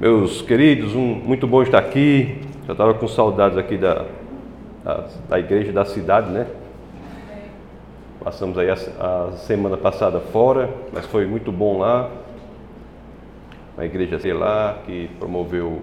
Meus 0.00 0.40
queridos, 0.40 0.94
um, 0.94 1.14
muito 1.14 1.46
bom 1.46 1.62
estar 1.62 1.76
aqui. 1.76 2.40
Já 2.66 2.72
estava 2.72 2.94
com 2.94 3.06
saudades 3.06 3.58
aqui 3.58 3.76
da, 3.76 4.06
da, 4.82 5.06
da, 5.28 5.38
igreja 5.38 5.72
da 5.72 5.84
cidade, 5.84 6.30
né? 6.30 6.46
Passamos 8.24 8.56
aí 8.56 8.70
a, 8.70 8.72
a, 8.72 9.32
semana 9.32 9.76
passada 9.76 10.18
fora, 10.18 10.70
mas 10.90 11.04
foi 11.04 11.26
muito 11.26 11.52
bom 11.52 11.80
lá. 11.80 12.08
A 13.76 13.84
igreja 13.84 14.18
sei 14.18 14.32
lá, 14.32 14.78
que 14.86 15.10
promoveu 15.18 15.82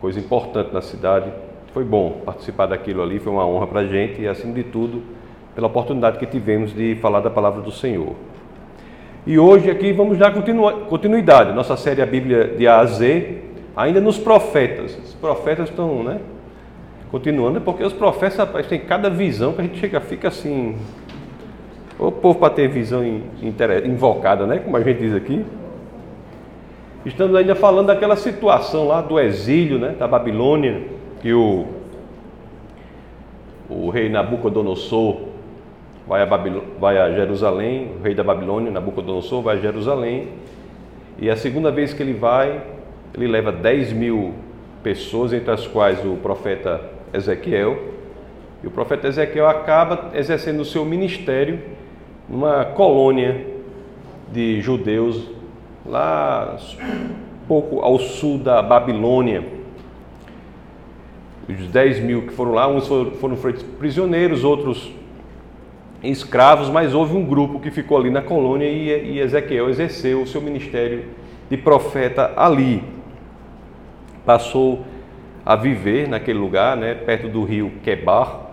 coisa 0.00 0.20
importante 0.20 0.72
na 0.72 0.80
cidade. 0.80 1.32
Foi 1.72 1.82
bom 1.82 2.20
participar 2.24 2.66
daquilo 2.66 3.02
ali, 3.02 3.18
foi 3.18 3.32
uma 3.32 3.44
honra 3.44 3.66
para 3.66 3.80
a 3.80 3.86
gente 3.88 4.22
e, 4.22 4.28
acima 4.28 4.52
de 4.52 4.62
tudo, 4.62 5.02
pela 5.56 5.66
oportunidade 5.66 6.20
que 6.20 6.26
tivemos 6.26 6.72
de 6.72 6.94
falar 7.02 7.18
da 7.18 7.30
palavra 7.30 7.62
do 7.62 7.72
Senhor. 7.72 8.14
E 9.26 9.40
hoje 9.40 9.68
aqui 9.68 9.92
vamos 9.92 10.18
dar 10.18 10.32
continuidade, 10.88 11.52
nossa 11.52 11.76
série 11.76 12.00
A 12.00 12.06
Bíblia 12.06 12.54
de 12.56 12.64
A 12.68 12.78
a 12.78 12.84
Z, 12.86 13.38
ainda 13.74 14.00
nos 14.00 14.16
profetas. 14.16 14.96
Os 15.04 15.14
profetas 15.14 15.68
estão, 15.68 16.04
né? 16.04 16.20
Continuando, 17.10 17.60
porque 17.60 17.82
os 17.82 17.92
profetas, 17.92 18.38
rapaz, 18.38 18.68
têm 18.68 18.78
cada 18.78 19.10
visão 19.10 19.52
que 19.52 19.60
a 19.60 19.64
gente 19.64 19.80
chega, 19.80 20.00
fica 20.00 20.28
assim. 20.28 20.76
O 21.98 22.12
povo 22.12 22.38
para 22.38 22.54
ter 22.54 22.68
visão 22.68 23.02
invocada, 23.84 24.46
né? 24.46 24.58
Como 24.58 24.76
a 24.76 24.80
gente 24.80 25.00
diz 25.00 25.12
aqui. 25.12 25.44
Estamos 27.04 27.34
ainda 27.34 27.56
falando 27.56 27.88
daquela 27.88 28.14
situação 28.14 28.86
lá 28.86 29.00
do 29.00 29.18
exílio, 29.18 29.76
né? 29.76 29.96
Da 29.98 30.06
Babilônia, 30.06 30.82
que 31.20 31.32
o, 31.32 31.66
o 33.68 33.90
rei 33.90 34.08
Nabucodonosor 34.08 35.16
vai 36.06 36.22
a, 36.22 36.26
Babil... 36.26 36.62
vai 36.78 36.98
a 36.98 37.12
Jerusalém, 37.12 37.92
o 37.98 38.02
rei 38.02 38.14
da 38.14 38.22
Babilônia, 38.22 38.70
Nabucodonosor, 38.70 39.42
vai 39.42 39.56
a 39.56 39.60
Jerusalém, 39.60 40.28
e 41.18 41.28
a 41.28 41.36
segunda 41.36 41.70
vez 41.70 41.92
que 41.92 42.02
ele 42.02 42.12
vai, 42.12 42.62
ele 43.14 43.26
leva 43.26 43.50
10 43.50 43.92
mil 43.92 44.34
pessoas, 44.82 45.32
entre 45.32 45.50
as 45.50 45.66
quais 45.66 46.04
o 46.04 46.16
profeta 46.16 46.80
Ezequiel, 47.12 47.76
e 48.62 48.66
o 48.66 48.70
profeta 48.70 49.08
Ezequiel 49.08 49.48
acaba 49.48 50.10
exercendo 50.14 50.60
o 50.60 50.64
seu 50.64 50.84
ministério 50.84 51.58
numa 52.28 52.64
colônia 52.64 53.46
de 54.32 54.60
judeus 54.60 55.28
lá 55.84 56.56
pouco 57.46 57.80
ao 57.80 57.98
sul 57.98 58.38
da 58.38 58.60
Babilônia. 58.60 59.44
Os 61.48 61.68
10 61.68 62.00
mil 62.00 62.22
que 62.22 62.32
foram 62.32 62.52
lá, 62.52 62.66
uns 62.66 62.88
foram 62.88 63.36
feitos 63.36 63.62
prisioneiros, 63.62 64.42
outros 64.42 64.90
escravos, 66.02 66.68
mas 66.68 66.94
houve 66.94 67.16
um 67.16 67.24
grupo 67.24 67.60
que 67.60 67.70
ficou 67.70 67.98
ali 67.98 68.10
na 68.10 68.22
colônia 68.22 68.68
e, 68.68 69.18
Ezequiel 69.18 69.68
exerceu 69.68 70.22
o 70.22 70.26
seu 70.26 70.40
ministério 70.40 71.04
de 71.48 71.56
profeta 71.56 72.32
ali. 72.36 72.82
Passou 74.24 74.84
a 75.44 75.54
viver 75.54 76.08
naquele 76.08 76.38
lugar, 76.38 76.76
né, 76.76 76.94
perto 76.94 77.28
do 77.28 77.44
rio 77.44 77.72
Quebar, 77.82 78.50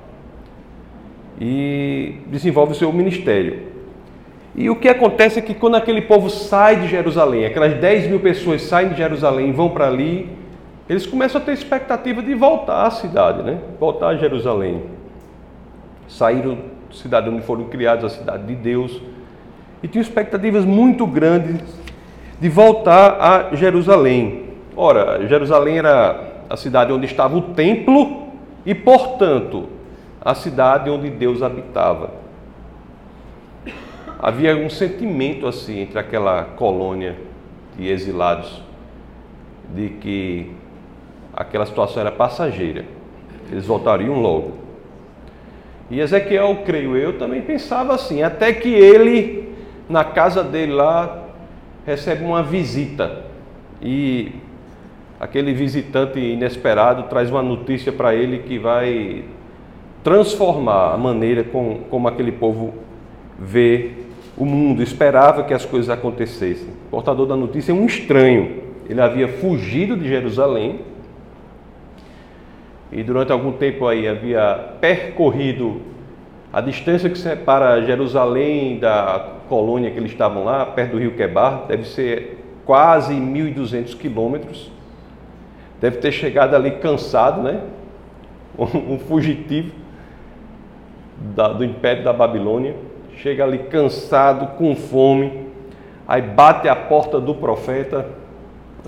e 1.39 2.17
desenvolve 2.27 2.73
o 2.73 2.75
seu 2.75 2.91
ministério. 2.93 3.73
E 4.55 4.69
o 4.69 4.75
que 4.75 4.87
acontece 4.87 5.39
é 5.39 5.41
que 5.41 5.55
quando 5.55 5.75
aquele 5.75 6.03
povo 6.03 6.29
sai 6.29 6.75
de 6.75 6.87
Jerusalém, 6.87 7.45
aquelas 7.45 7.73
10 7.73 8.07
mil 8.07 8.19
pessoas 8.19 8.61
saem 8.61 8.89
de 8.89 8.97
Jerusalém 8.97 9.49
e 9.49 9.51
vão 9.51 9.69
para 9.69 9.87
ali, 9.87 10.29
eles 10.87 11.07
começam 11.07 11.41
a 11.41 11.43
ter 11.43 11.53
expectativa 11.53 12.21
de 12.21 12.35
voltar 12.35 12.85
à 12.85 12.91
cidade, 12.91 13.41
né? 13.41 13.57
voltar 13.79 14.09
a 14.09 14.15
Jerusalém. 14.15 14.83
Saíram 16.07 16.72
cidade 16.93 17.29
onde 17.29 17.41
foram 17.41 17.65
criados, 17.65 18.05
a 18.05 18.09
cidade 18.09 18.45
de 18.45 18.55
Deus, 18.55 19.01
e 19.81 19.87
tinham 19.87 20.01
expectativas 20.01 20.65
muito 20.65 21.05
grandes 21.05 21.61
de 22.39 22.49
voltar 22.49 23.19
a 23.19 23.55
Jerusalém. 23.55 24.45
Ora, 24.75 25.27
Jerusalém 25.27 25.77
era 25.77 26.43
a 26.49 26.57
cidade 26.57 26.91
onde 26.91 27.05
estava 27.05 27.35
o 27.37 27.41
templo 27.53 28.27
e, 28.65 28.73
portanto, 28.73 29.67
a 30.21 30.33
cidade 30.33 30.89
onde 30.89 31.09
Deus 31.09 31.41
habitava. 31.41 32.11
Havia 34.19 34.55
um 34.55 34.69
sentimento 34.69 35.45
assim 35.45 35.81
entre 35.81 35.99
aquela 35.99 36.43
colônia 36.43 37.17
de 37.77 37.89
exilados 37.89 38.61
de 39.75 39.89
que 39.89 40.51
aquela 41.33 41.65
situação 41.65 42.01
era 42.01 42.11
passageira. 42.11 42.85
Eles 43.51 43.65
voltariam 43.65 44.21
logo. 44.21 44.62
E 45.93 45.99
Ezequiel, 45.99 46.63
creio 46.65 46.97
eu, 46.97 47.19
também 47.19 47.39
pensava 47.39 47.93
assim, 47.93 48.23
até 48.23 48.51
que 48.51 48.67
ele, 48.67 49.49
na 49.87 50.03
casa 50.03 50.43
dele 50.43 50.73
lá, 50.73 51.25
recebe 51.85 52.23
uma 52.23 52.41
visita. 52.41 53.25
E 53.79 54.31
aquele 55.19 55.53
visitante 55.53 56.19
inesperado 56.19 57.03
traz 57.03 57.29
uma 57.29 57.43
notícia 57.43 57.91
para 57.91 58.15
ele 58.15 58.39
que 58.39 58.57
vai 58.57 59.23
transformar 60.03 60.95
a 60.95 60.97
maneira 60.97 61.43
com, 61.43 61.81
como 61.91 62.07
aquele 62.07 62.31
povo 62.31 62.73
vê 63.37 63.91
o 64.35 64.45
mundo, 64.45 64.81
esperava 64.81 65.43
que 65.43 65.53
as 65.53 65.63
coisas 65.63 65.91
acontecessem. 65.91 66.69
O 66.87 66.89
portador 66.89 67.27
da 67.27 67.35
notícia 67.35 67.71
é 67.71 67.75
um 67.75 67.85
estranho. 67.85 68.63
Ele 68.89 68.99
havia 68.99 69.27
fugido 69.27 69.95
de 69.95 70.07
Jerusalém 70.07 70.79
e 72.93 73.01
durante 73.01 73.31
algum 73.31 73.51
tempo 73.53 73.87
aí 73.87 74.07
havia 74.07 74.75
percorrido 74.79 75.81
a 76.51 76.61
distância 76.61 77.09
que 77.09 77.17
separa 77.17 77.81
Jerusalém 77.81 78.77
da 78.77 79.31
colônia 79.49 79.89
que 79.89 79.97
eles 79.97 80.11
estavam 80.11 80.43
lá, 80.43 80.63
perto 80.67 80.91
do 80.91 80.99
rio 80.99 81.15
Quebar, 81.15 81.65
deve 81.67 81.85
ser 81.85 82.45
quase 82.63 83.15
1.200 83.15 83.97
quilômetros. 83.97 84.71
Deve 85.81 85.97
ter 85.97 86.11
chegado 86.11 86.55
ali 86.55 86.71
cansado, 86.71 87.41
né? 87.41 87.61
Um 88.55 88.99
fugitivo 88.99 89.71
do 91.57 91.65
império 91.65 92.03
da 92.03 92.13
Babilônia. 92.13 92.75
Chega 93.17 93.43
ali 93.43 93.57
cansado, 93.57 94.55
com 94.55 94.75
fome. 94.75 95.47
Aí 96.07 96.21
bate 96.21 96.69
a 96.69 96.75
porta 96.75 97.19
do 97.19 97.33
profeta, 97.33 98.05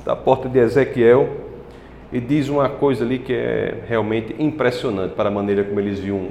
a 0.06 0.16
porta 0.16 0.48
de 0.48 0.60
Ezequiel 0.60 1.45
e 2.16 2.20
diz 2.22 2.48
uma 2.48 2.70
coisa 2.70 3.04
ali 3.04 3.20
que 3.20 3.34
é 3.34 3.84
realmente 3.90 4.34
impressionante 4.40 5.16
para 5.16 5.28
a 5.28 5.32
maneira 5.32 5.66
como 5.66 5.82
eles 5.82 6.00
viam, 6.00 6.30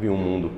viam 0.00 0.16
o 0.16 0.18
mundo. 0.18 0.50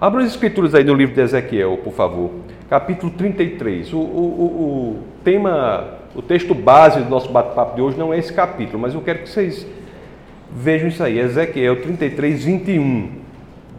Abra 0.00 0.24
as 0.24 0.30
escrituras 0.30 0.74
aí 0.74 0.82
no 0.82 0.94
livro 0.94 1.14
de 1.14 1.20
Ezequiel, 1.20 1.78
por 1.84 1.92
favor. 1.92 2.32
Capítulo 2.68 3.12
33. 3.12 3.92
O, 3.92 3.98
o, 3.98 4.00
o, 4.00 4.08
o 4.08 5.02
tema, 5.22 5.98
o 6.12 6.20
texto 6.20 6.56
base 6.56 7.00
do 7.02 7.08
nosso 7.08 7.30
bate-papo 7.30 7.76
de 7.76 7.82
hoje 7.82 7.96
não 7.96 8.12
é 8.12 8.18
esse 8.18 8.32
capítulo, 8.32 8.80
mas 8.80 8.94
eu 8.94 9.00
quero 9.00 9.20
que 9.20 9.28
vocês 9.28 9.64
vejam 10.52 10.88
isso 10.88 11.04
aí. 11.04 11.16
Ezequiel 11.20 11.80
33, 11.80 12.44
21. 12.44 13.12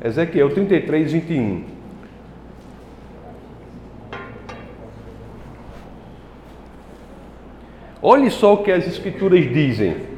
Ezequiel 0.01 0.49
33, 0.51 1.11
21. 1.11 1.63
Olhe 8.01 8.31
só 8.31 8.53
o 8.53 8.63
que 8.63 8.71
as 8.71 8.87
escrituras 8.87 9.43
dizem. 9.51 10.10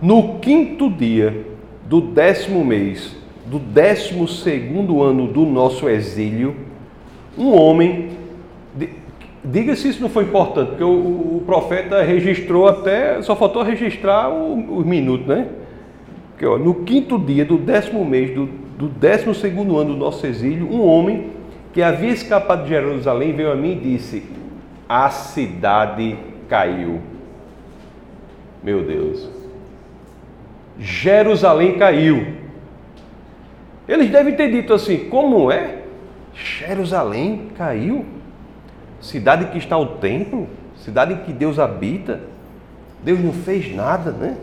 No 0.00 0.38
quinto 0.40 0.90
dia 0.90 1.46
do 1.84 2.00
décimo 2.00 2.64
mês, 2.64 3.16
do 3.46 3.58
décimo 3.58 4.28
segundo 4.28 5.02
ano 5.02 5.26
do 5.26 5.46
nosso 5.46 5.88
exílio, 5.88 6.54
um 7.38 7.54
homem, 7.54 8.10
diga 9.44 9.74
se 9.76 9.88
isso 9.88 10.02
não 10.02 10.08
foi 10.08 10.24
importante, 10.24 10.68
porque 10.70 10.84
o, 10.84 10.88
o 11.36 11.42
profeta 11.46 12.02
registrou 12.02 12.66
até, 12.66 13.22
só 13.22 13.36
faltou 13.36 13.62
registrar 13.62 14.28
o, 14.28 14.80
o 14.80 14.84
minuto, 14.84 15.28
né? 15.28 15.48
Porque, 16.30 16.44
ó, 16.44 16.58
no 16.58 16.74
quinto 16.74 17.18
dia 17.18 17.44
do 17.44 17.56
décimo 17.56 18.04
mês 18.04 18.34
do, 18.34 18.46
do 18.76 18.88
décimo 18.88 19.34
segundo 19.34 19.78
ano 19.78 19.94
do 19.94 19.98
nosso 19.98 20.26
exílio, 20.26 20.68
um 20.70 20.84
homem 20.84 21.30
que 21.72 21.82
havia 21.82 22.10
escapado 22.10 22.64
de 22.64 22.70
Jerusalém 22.70 23.32
veio 23.32 23.52
a 23.52 23.54
mim 23.54 23.72
e 23.72 23.96
disse: 23.96 24.22
A 24.88 25.08
cidade 25.08 26.16
caiu. 26.48 27.00
Meu 28.62 28.82
Deus. 28.82 29.35
Jerusalém 30.78 31.78
caiu. 31.78 32.34
Eles 33.88 34.10
devem 34.10 34.34
ter 34.34 34.50
dito 34.50 34.74
assim: 34.74 35.08
como 35.08 35.50
é? 35.50 35.82
Jerusalém 36.34 37.48
caiu? 37.56 38.04
Cidade 39.00 39.46
que 39.46 39.58
está 39.58 39.78
o 39.78 39.86
templo? 39.86 40.48
Cidade 40.76 41.14
em 41.14 41.18
que 41.18 41.32
Deus 41.32 41.58
habita? 41.58 42.20
Deus 43.02 43.20
não 43.20 43.32
fez 43.32 43.74
nada, 43.74 44.10
né? 44.10 44.36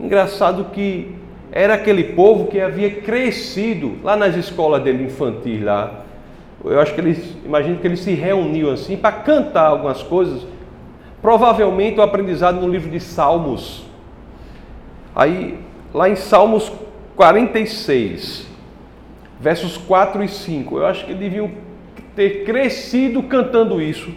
Engraçado 0.00 0.66
que 0.72 1.14
era 1.52 1.74
aquele 1.74 2.04
povo 2.14 2.46
que 2.46 2.60
havia 2.60 2.90
crescido 3.02 3.98
lá 4.02 4.16
nas 4.16 4.34
escolas 4.34 4.82
dele 4.82 5.04
infantis 5.04 5.62
lá. 5.62 6.02
Eu 6.64 6.80
acho 6.80 6.94
que 6.94 7.00
eles, 7.00 7.36
imagino 7.44 7.78
que 7.78 7.86
eles 7.86 8.00
se 8.00 8.14
reuniam 8.14 8.70
assim 8.70 8.96
para 8.96 9.12
cantar 9.12 9.66
algumas 9.66 10.02
coisas. 10.02 10.46
Provavelmente 11.20 12.00
o 12.00 12.02
aprendizado 12.02 12.60
no 12.60 12.68
livro 12.68 12.90
de 12.90 12.98
Salmos. 12.98 13.84
Aí, 15.14 15.58
lá 15.92 16.08
em 16.08 16.16
Salmos 16.16 16.72
46, 17.16 18.46
versos 19.40 19.76
4 19.76 20.22
e 20.22 20.28
5, 20.28 20.78
eu 20.78 20.86
acho 20.86 21.04
que 21.04 21.14
deviam 21.14 21.50
ter 22.16 22.44
crescido 22.44 23.22
cantando 23.22 23.80
isso. 23.80 24.10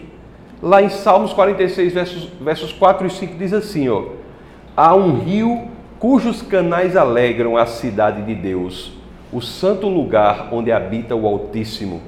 Lá 0.62 0.82
em 0.82 0.88
Salmos 0.88 1.32
46, 1.32 1.92
versos, 1.92 2.24
versos 2.40 2.72
4 2.72 3.06
e 3.06 3.10
5, 3.10 3.34
diz 3.36 3.52
assim: 3.52 3.88
ó, 3.88 4.04
Há 4.76 4.94
um 4.94 5.18
rio 5.18 5.68
cujos 5.98 6.42
canais 6.42 6.96
alegram 6.96 7.56
a 7.56 7.66
cidade 7.66 8.22
de 8.22 8.34
Deus, 8.34 8.92
o 9.32 9.40
santo 9.40 9.88
lugar 9.88 10.48
onde 10.52 10.70
habita 10.72 11.14
o 11.14 11.26
Altíssimo. 11.26 12.00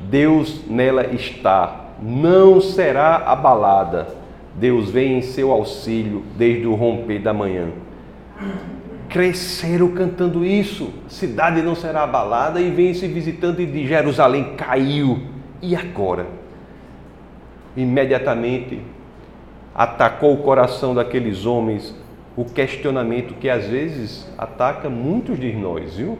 Deus 0.00 0.62
nela 0.68 1.06
está, 1.14 1.90
não 2.00 2.60
será 2.60 3.16
abalada. 3.16 4.08
Deus 4.54 4.90
vem 4.90 5.18
em 5.18 5.22
seu 5.22 5.50
auxílio 5.50 6.24
desde 6.36 6.66
o 6.66 6.74
romper 6.74 7.20
da 7.20 7.32
manhã. 7.32 7.68
Cresceram 9.08 9.88
cantando 9.88 10.44
isso, 10.44 10.92
a 11.06 11.10
cidade 11.10 11.60
não 11.60 11.74
será 11.74 12.04
abalada, 12.04 12.60
e 12.60 12.70
vem 12.70 12.94
se 12.94 13.06
visitando 13.06 13.60
e 13.60 13.66
de 13.66 13.86
Jerusalém 13.86 14.54
caiu. 14.56 15.20
E 15.60 15.76
agora? 15.76 16.26
Imediatamente 17.76 18.80
atacou 19.74 20.34
o 20.34 20.38
coração 20.38 20.94
daqueles 20.94 21.46
homens 21.46 21.94
o 22.36 22.44
questionamento 22.44 23.34
que 23.34 23.48
às 23.48 23.66
vezes 23.66 24.26
ataca 24.38 24.88
muitos 24.88 25.38
de 25.38 25.52
nós, 25.52 25.96
viu? 25.96 26.18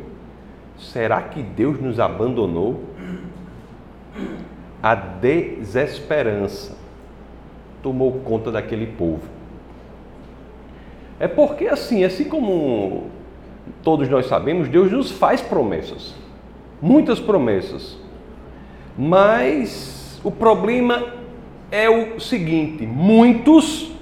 Será 0.79 1.23
que 1.23 1.43
Deus 1.43 1.81
nos 1.81 1.99
abandonou? 1.99 2.85
A 4.83 4.95
desesperança 4.95 6.77
tomou 7.83 8.13
conta 8.21 8.51
daquele 8.51 8.87
povo. 8.87 9.23
É 11.23 11.29
porque 11.29 11.69
assim, 11.69 12.03
assim 12.03 12.25
como 12.25 13.05
todos 13.81 14.09
nós 14.09 14.27
sabemos, 14.27 14.67
Deus 14.67 14.91
nos 14.91 15.13
faz 15.13 15.41
promessas, 15.41 16.17
muitas 16.81 17.21
promessas. 17.21 17.97
Mas 18.99 20.21
o 20.25 20.33
problema 20.33 21.15
é 21.71 21.89
o 21.89 22.19
seguinte: 22.19 22.85
muitos, 22.85 23.93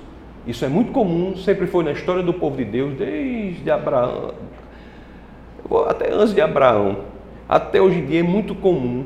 isso 0.46 0.64
é 0.64 0.68
muito 0.68 0.92
comum, 0.92 1.36
sempre 1.36 1.66
foi 1.66 1.84
na 1.84 1.92
história 1.92 2.22
do 2.22 2.32
povo 2.32 2.56
de 2.56 2.64
Deus, 2.64 2.94
desde 2.94 3.70
Abraão, 3.70 4.32
até 5.90 6.10
antes 6.10 6.32
de 6.32 6.40
Abraão, 6.40 7.00
até 7.46 7.82
hoje 7.82 7.98
em 7.98 8.06
dia 8.06 8.20
é 8.20 8.22
muito 8.22 8.54
comum 8.54 9.04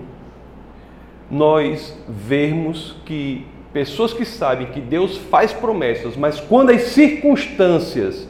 nós 1.28 2.00
vermos 2.08 2.94
que 3.04 3.44
pessoas 3.74 4.12
que 4.12 4.24
sabem 4.24 4.68
que 4.68 4.80
Deus 4.80 5.18
faz 5.18 5.52
promessas, 5.52 6.16
mas 6.16 6.38
quando 6.38 6.70
as 6.70 6.82
circunstâncias 6.82 8.28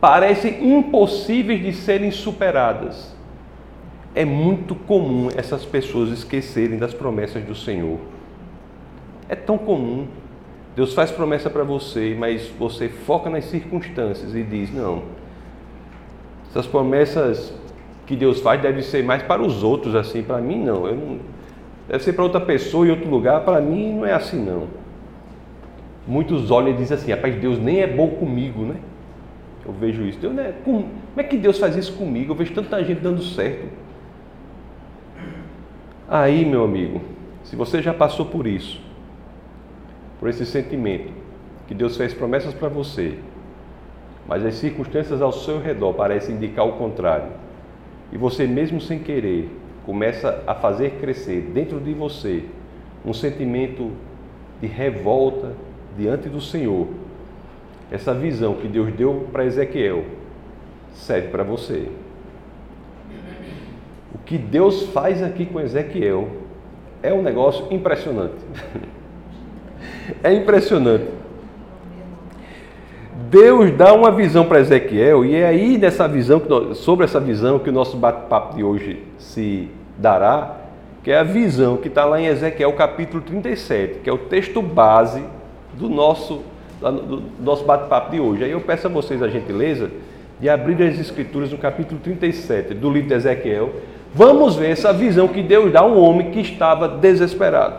parecem 0.00 0.78
impossíveis 0.78 1.60
de 1.60 1.72
serem 1.72 2.12
superadas, 2.12 3.12
é 4.14 4.24
muito 4.24 4.76
comum 4.76 5.28
essas 5.36 5.64
pessoas 5.64 6.10
esquecerem 6.10 6.78
das 6.78 6.94
promessas 6.94 7.42
do 7.42 7.54
Senhor. 7.54 7.98
É 9.28 9.34
tão 9.34 9.58
comum. 9.58 10.06
Deus 10.76 10.94
faz 10.94 11.10
promessa 11.10 11.50
para 11.50 11.64
você, 11.64 12.14
mas 12.16 12.48
você 12.56 12.88
foca 12.88 13.28
nas 13.28 13.46
circunstâncias 13.46 14.36
e 14.36 14.42
diz: 14.44 14.72
não, 14.72 15.02
essas 16.48 16.66
promessas 16.66 17.52
que 18.06 18.14
Deus 18.14 18.40
faz 18.40 18.60
devem 18.62 18.82
ser 18.82 19.02
mais 19.02 19.22
para 19.22 19.42
os 19.42 19.64
outros, 19.64 19.96
assim, 19.96 20.22
para 20.22 20.38
mim 20.38 20.62
não. 20.62 20.86
Eu 20.86 20.94
não 20.94 21.33
deve 21.88 22.02
ser 22.02 22.12
para 22.12 22.24
outra 22.24 22.40
pessoa 22.40 22.86
em 22.86 22.90
outro 22.90 23.08
lugar, 23.08 23.44
para 23.44 23.60
mim 23.60 23.94
não 23.94 24.06
é 24.06 24.12
assim 24.12 24.42
não. 24.42 24.68
Muitos 26.06 26.50
olham 26.50 26.70
e 26.70 26.74
dizem 26.74 26.96
assim, 26.96 27.10
rapaz, 27.10 27.34
Deus 27.36 27.58
nem 27.58 27.80
é 27.80 27.86
bom 27.86 28.08
comigo, 28.08 28.62
né? 28.62 28.76
Eu 29.64 29.72
vejo 29.72 30.02
isso. 30.02 30.18
Deus 30.18 30.36
é, 30.38 30.52
como 30.64 30.86
é 31.16 31.22
que 31.22 31.36
Deus 31.36 31.58
faz 31.58 31.76
isso 31.76 31.94
comigo? 31.94 32.32
Eu 32.32 32.36
vejo 32.36 32.52
tanta 32.52 32.82
gente 32.84 33.00
dando 33.00 33.22
certo. 33.22 33.66
Aí, 36.06 36.44
meu 36.44 36.64
amigo, 36.64 37.00
se 37.42 37.56
você 37.56 37.80
já 37.80 37.94
passou 37.94 38.26
por 38.26 38.46
isso, 38.46 38.80
por 40.20 40.28
esse 40.28 40.44
sentimento, 40.44 41.10
que 41.66 41.74
Deus 41.74 41.96
fez 41.96 42.12
promessas 42.12 42.52
para 42.52 42.68
você, 42.68 43.18
mas 44.28 44.44
as 44.44 44.54
circunstâncias 44.56 45.22
ao 45.22 45.32
seu 45.32 45.58
redor 45.58 45.94
parecem 45.94 46.36
indicar 46.36 46.66
o 46.66 46.72
contrário, 46.72 47.28
e 48.12 48.18
você 48.18 48.46
mesmo 48.46 48.80
sem 48.80 48.98
querer 48.98 49.50
começa 49.84 50.42
a 50.46 50.54
fazer 50.54 50.92
crescer 51.00 51.50
dentro 51.52 51.78
de 51.78 51.92
você 51.92 52.44
um 53.04 53.12
sentimento 53.12 53.90
de 54.60 54.66
revolta 54.66 55.52
diante 55.96 56.28
do 56.28 56.40
Senhor, 56.40 56.88
essa 57.90 58.14
visão 58.14 58.54
que 58.54 58.66
Deus 58.66 58.92
deu 58.92 59.28
para 59.30 59.44
Ezequiel 59.44 60.04
serve 60.94 61.28
para 61.28 61.42
você. 61.42 61.88
O 64.14 64.18
que 64.24 64.38
Deus 64.38 64.84
faz 64.84 65.22
aqui 65.22 65.44
com 65.44 65.60
Ezequiel 65.60 66.28
é 67.02 67.12
um 67.12 67.22
negócio 67.22 67.66
impressionante. 67.70 68.36
é 70.22 70.32
impressionante. 70.32 71.13
Deus 73.34 73.72
dá 73.72 73.92
uma 73.92 74.12
visão 74.12 74.44
para 74.44 74.60
Ezequiel, 74.60 75.24
e 75.24 75.34
é 75.34 75.44
aí 75.44 75.76
nessa 75.76 76.06
visão, 76.06 76.40
sobre 76.72 77.04
essa 77.04 77.18
visão 77.18 77.58
que 77.58 77.68
o 77.68 77.72
nosso 77.72 77.96
bate-papo 77.96 78.54
de 78.54 78.62
hoje 78.62 79.02
se 79.18 79.68
dará, 79.98 80.58
que 81.02 81.10
é 81.10 81.18
a 81.18 81.24
visão 81.24 81.76
que 81.76 81.88
está 81.88 82.04
lá 82.04 82.20
em 82.20 82.26
Ezequiel 82.26 82.72
capítulo 82.74 83.20
37, 83.20 83.98
que 84.04 84.08
é 84.08 84.12
o 84.12 84.18
texto 84.18 84.62
base 84.62 85.20
do 85.72 85.88
nosso, 85.88 86.42
do 86.80 87.24
nosso 87.40 87.64
bate-papo 87.64 88.12
de 88.12 88.20
hoje. 88.20 88.44
Aí 88.44 88.52
eu 88.52 88.60
peço 88.60 88.86
a 88.86 88.90
vocês 88.90 89.20
a 89.20 89.26
gentileza 89.26 89.90
de 90.38 90.48
abrir 90.48 90.80
as 90.84 90.96
escrituras 91.00 91.50
no 91.50 91.58
capítulo 91.58 92.00
37 92.00 92.72
do 92.72 92.88
livro 92.88 93.08
de 93.08 93.14
Ezequiel. 93.14 93.72
Vamos 94.14 94.54
ver 94.54 94.70
essa 94.70 94.92
visão 94.92 95.26
que 95.26 95.42
Deus 95.42 95.72
dá 95.72 95.80
a 95.80 95.86
um 95.86 95.98
homem 95.98 96.30
que 96.30 96.38
estava 96.38 96.86
desesperado, 96.86 97.78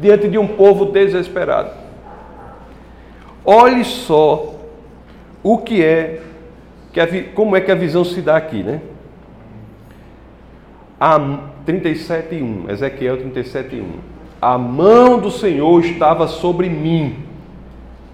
diante 0.00 0.26
de 0.26 0.38
um 0.38 0.48
povo 0.48 0.86
desesperado. 0.86 1.81
Olhe 3.44 3.84
só 3.84 4.54
o 5.42 5.58
que 5.58 5.82
é, 5.82 6.22
que 6.92 7.00
a, 7.00 7.24
como 7.34 7.56
é 7.56 7.60
que 7.60 7.70
a 7.70 7.74
visão 7.74 8.04
se 8.04 8.20
dá 8.20 8.36
aqui, 8.36 8.62
né? 8.62 8.80
A 11.00 11.18
37:1, 11.66 12.70
Ezequiel 12.70 13.18
37:1. 13.18 13.84
A 14.40 14.56
mão 14.56 15.18
do 15.18 15.30
Senhor 15.30 15.84
estava 15.84 16.28
sobre 16.28 16.68
mim, 16.68 17.16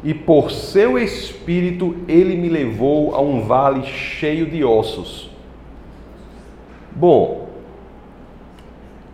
e 0.03 0.15
por 0.15 0.51
seu 0.51 0.99
espírito 0.99 1.97
ele 2.07 2.37
me 2.37 2.49
levou 2.49 3.15
a 3.15 3.21
um 3.21 3.43
vale 3.43 3.85
cheio 3.85 4.47
de 4.47 4.65
ossos. 4.65 5.31
Bom, 6.93 7.48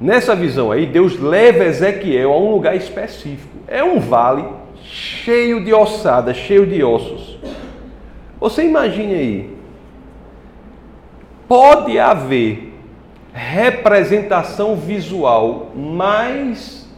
nessa 0.00 0.34
visão 0.34 0.70
aí, 0.70 0.86
Deus 0.86 1.18
leva 1.18 1.64
Ezequiel 1.64 2.32
a 2.32 2.38
um 2.38 2.50
lugar 2.50 2.76
específico. 2.76 3.54
É 3.66 3.82
um 3.82 4.00
vale 4.00 4.44
cheio 4.82 5.64
de 5.64 5.72
ossadas, 5.72 6.36
cheio 6.36 6.66
de 6.66 6.82
ossos. 6.82 7.38
Você 8.40 8.64
imagine 8.64 9.14
aí. 9.14 9.54
Pode 11.48 11.98
haver 11.98 12.72
representação 13.32 14.76
visual 14.76 15.72
mais 15.74 16.88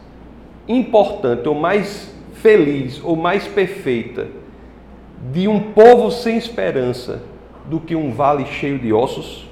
importante, 0.67 1.47
ou 1.47 1.55
mais 1.55 2.13
feliz, 2.33 3.01
ou 3.03 3.15
mais 3.15 3.47
perfeita 3.47 4.27
de 5.31 5.47
um 5.47 5.59
povo 5.59 6.11
sem 6.11 6.37
esperança 6.37 7.23
do 7.65 7.79
que 7.79 7.95
um 7.95 8.11
vale 8.11 8.45
cheio 8.45 8.77
de 8.77 8.93
ossos? 8.93 9.46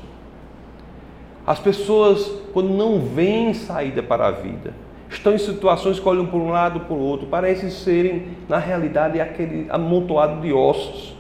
As 1.46 1.60
pessoas, 1.60 2.32
quando 2.54 2.70
não 2.70 3.00
veem 3.00 3.54
saída 3.54 4.02
para 4.02 4.28
a 4.28 4.32
vida, 4.32 4.74
estão 5.10 5.34
em 5.34 5.38
situações 5.38 6.00
que 6.00 6.10
olham 6.10 6.26
por 6.26 6.42
um 6.42 6.50
lado, 6.50 6.82
por 6.82 6.98
outro, 6.98 7.28
parecem 7.28 7.70
serem, 7.70 8.30
na 8.50 8.58
realidade, 8.58 9.22
aquele 9.22 9.68
amontoado 9.70 10.42
de 10.42 10.52
ossos. 10.52 11.16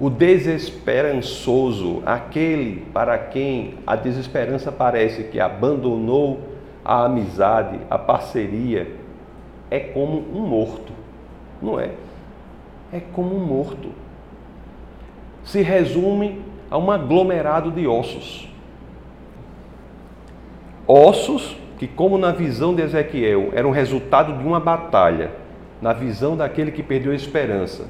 O 0.00 0.08
desesperançoso, 0.08 2.02
aquele 2.06 2.86
para 2.92 3.18
quem 3.18 3.74
a 3.86 3.94
desesperança 3.94 4.72
parece 4.72 5.24
que 5.24 5.38
abandonou 5.38 6.40
a 6.84 7.04
amizade, 7.04 7.78
a 7.90 7.98
parceria, 7.98 8.96
é 9.70 9.78
como 9.78 10.18
um 10.34 10.40
morto, 10.40 10.92
não 11.60 11.78
é? 11.78 11.90
É 12.92 13.00
como 13.00 13.36
um 13.36 13.44
morto. 13.44 13.90
Se 15.44 15.62
resume 15.62 16.40
a 16.70 16.78
um 16.78 16.90
aglomerado 16.90 17.70
de 17.70 17.86
ossos. 17.86 18.51
Ossos 20.86 21.56
que, 21.78 21.86
como 21.86 22.18
na 22.18 22.32
visão 22.32 22.74
de 22.74 22.82
Ezequiel, 22.82 23.50
era 23.52 23.66
um 23.66 23.70
resultado 23.70 24.38
de 24.38 24.44
uma 24.44 24.60
batalha, 24.60 25.32
na 25.80 25.92
visão 25.92 26.36
daquele 26.36 26.70
que 26.70 26.82
perdeu 26.82 27.10
a 27.10 27.14
esperança, 27.14 27.86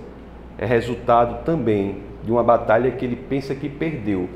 é 0.57 0.65
resultado 0.65 1.45
também 1.45 1.99
de 2.25 2.31
uma 2.31 2.43
batalha 2.43 2.91
que 2.91 3.05
ele 3.05 3.17
pensa 3.17 3.55
que 3.55 3.69
perdeu 3.69 4.29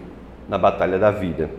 na 0.48 0.58
batalha 0.58 0.98
da 0.98 1.10
vida. 1.10 1.50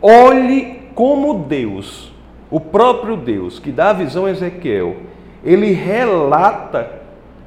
Olhe 0.00 0.80
como 0.94 1.44
Deus, 1.44 2.12
o 2.50 2.58
próprio 2.58 3.16
Deus 3.16 3.58
que 3.58 3.70
dá 3.70 3.90
a 3.90 3.94
visão 3.94 4.24
a 4.26 4.30
Ezequiel, 4.30 4.96
ele 5.44 5.72
relata 5.72 7.00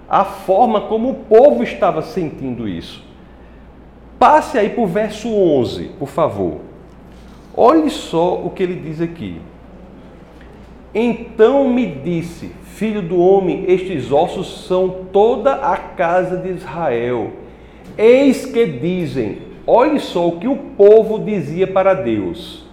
a 0.10 0.24
forma 0.24 0.82
como 0.82 1.10
o 1.10 1.16
povo 1.16 1.64
estava 1.64 2.02
sentindo 2.02 2.68
isso. 2.68 3.04
Passe 4.20 4.58
aí 4.58 4.70
para 4.70 4.84
o 4.84 4.88
verso 4.88 5.28
11, 5.28 5.86
por 6.00 6.08
favor. 6.08 6.73
Olhe 7.56 7.90
só 7.90 8.36
o 8.36 8.50
que 8.50 8.64
ele 8.64 8.76
diz 8.76 9.00
aqui. 9.00 9.40
Então 10.94 11.68
me 11.70 11.86
disse: 11.86 12.52
Filho 12.64 13.02
do 13.02 13.20
homem, 13.20 13.66
estes 13.68 14.12
ossos 14.12 14.66
são 14.68 15.06
toda 15.12 15.54
a 15.54 15.78
casa 15.78 16.38
de 16.38 16.50
Israel. 16.50 17.32
Eis 17.98 18.46
que 18.46 18.66
dizem: 18.66 19.40
Olhe 19.66 20.00
só 20.00 20.28
o 20.28 20.40
que 20.40 20.48
o 20.48 20.56
povo 20.56 21.20
dizia 21.20 21.68
para 21.68 21.94
Deus. 21.94 22.64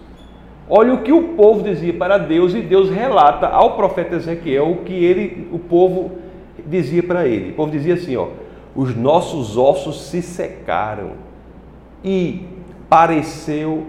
Olha 0.68 0.94
o 0.94 1.02
que 1.02 1.12
o 1.12 1.34
povo 1.34 1.62
dizia 1.62 1.92
para 1.92 2.16
Deus 2.16 2.54
e 2.54 2.60
Deus 2.60 2.88
relata 2.90 3.49
ao 3.49 3.76
profeta 3.76 4.14
Ezequiel 4.14 4.70
o 4.70 4.76
que 4.84 5.04
ele, 5.04 5.49
o 5.52 5.58
povo 5.58 6.12
dizia 6.64 7.02
para 7.02 7.26
ele. 7.26 7.50
O 7.50 7.54
povo 7.54 7.72
dizia 7.72 7.94
assim, 7.94 8.16
ó: 8.16 8.28
Os 8.75 8.94
nossos 8.94 9.56
ossos 9.56 10.02
se 10.02 10.22
secaram 10.22 11.12
e 12.04 12.44
pareceu 12.88 13.84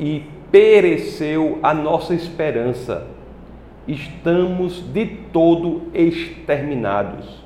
e 0.00 0.24
pereceu 0.50 1.58
a 1.62 1.74
nossa 1.74 2.14
esperança. 2.14 3.06
Estamos 3.86 4.82
de 4.92 5.06
todo 5.30 5.82
exterminados. 5.92 7.44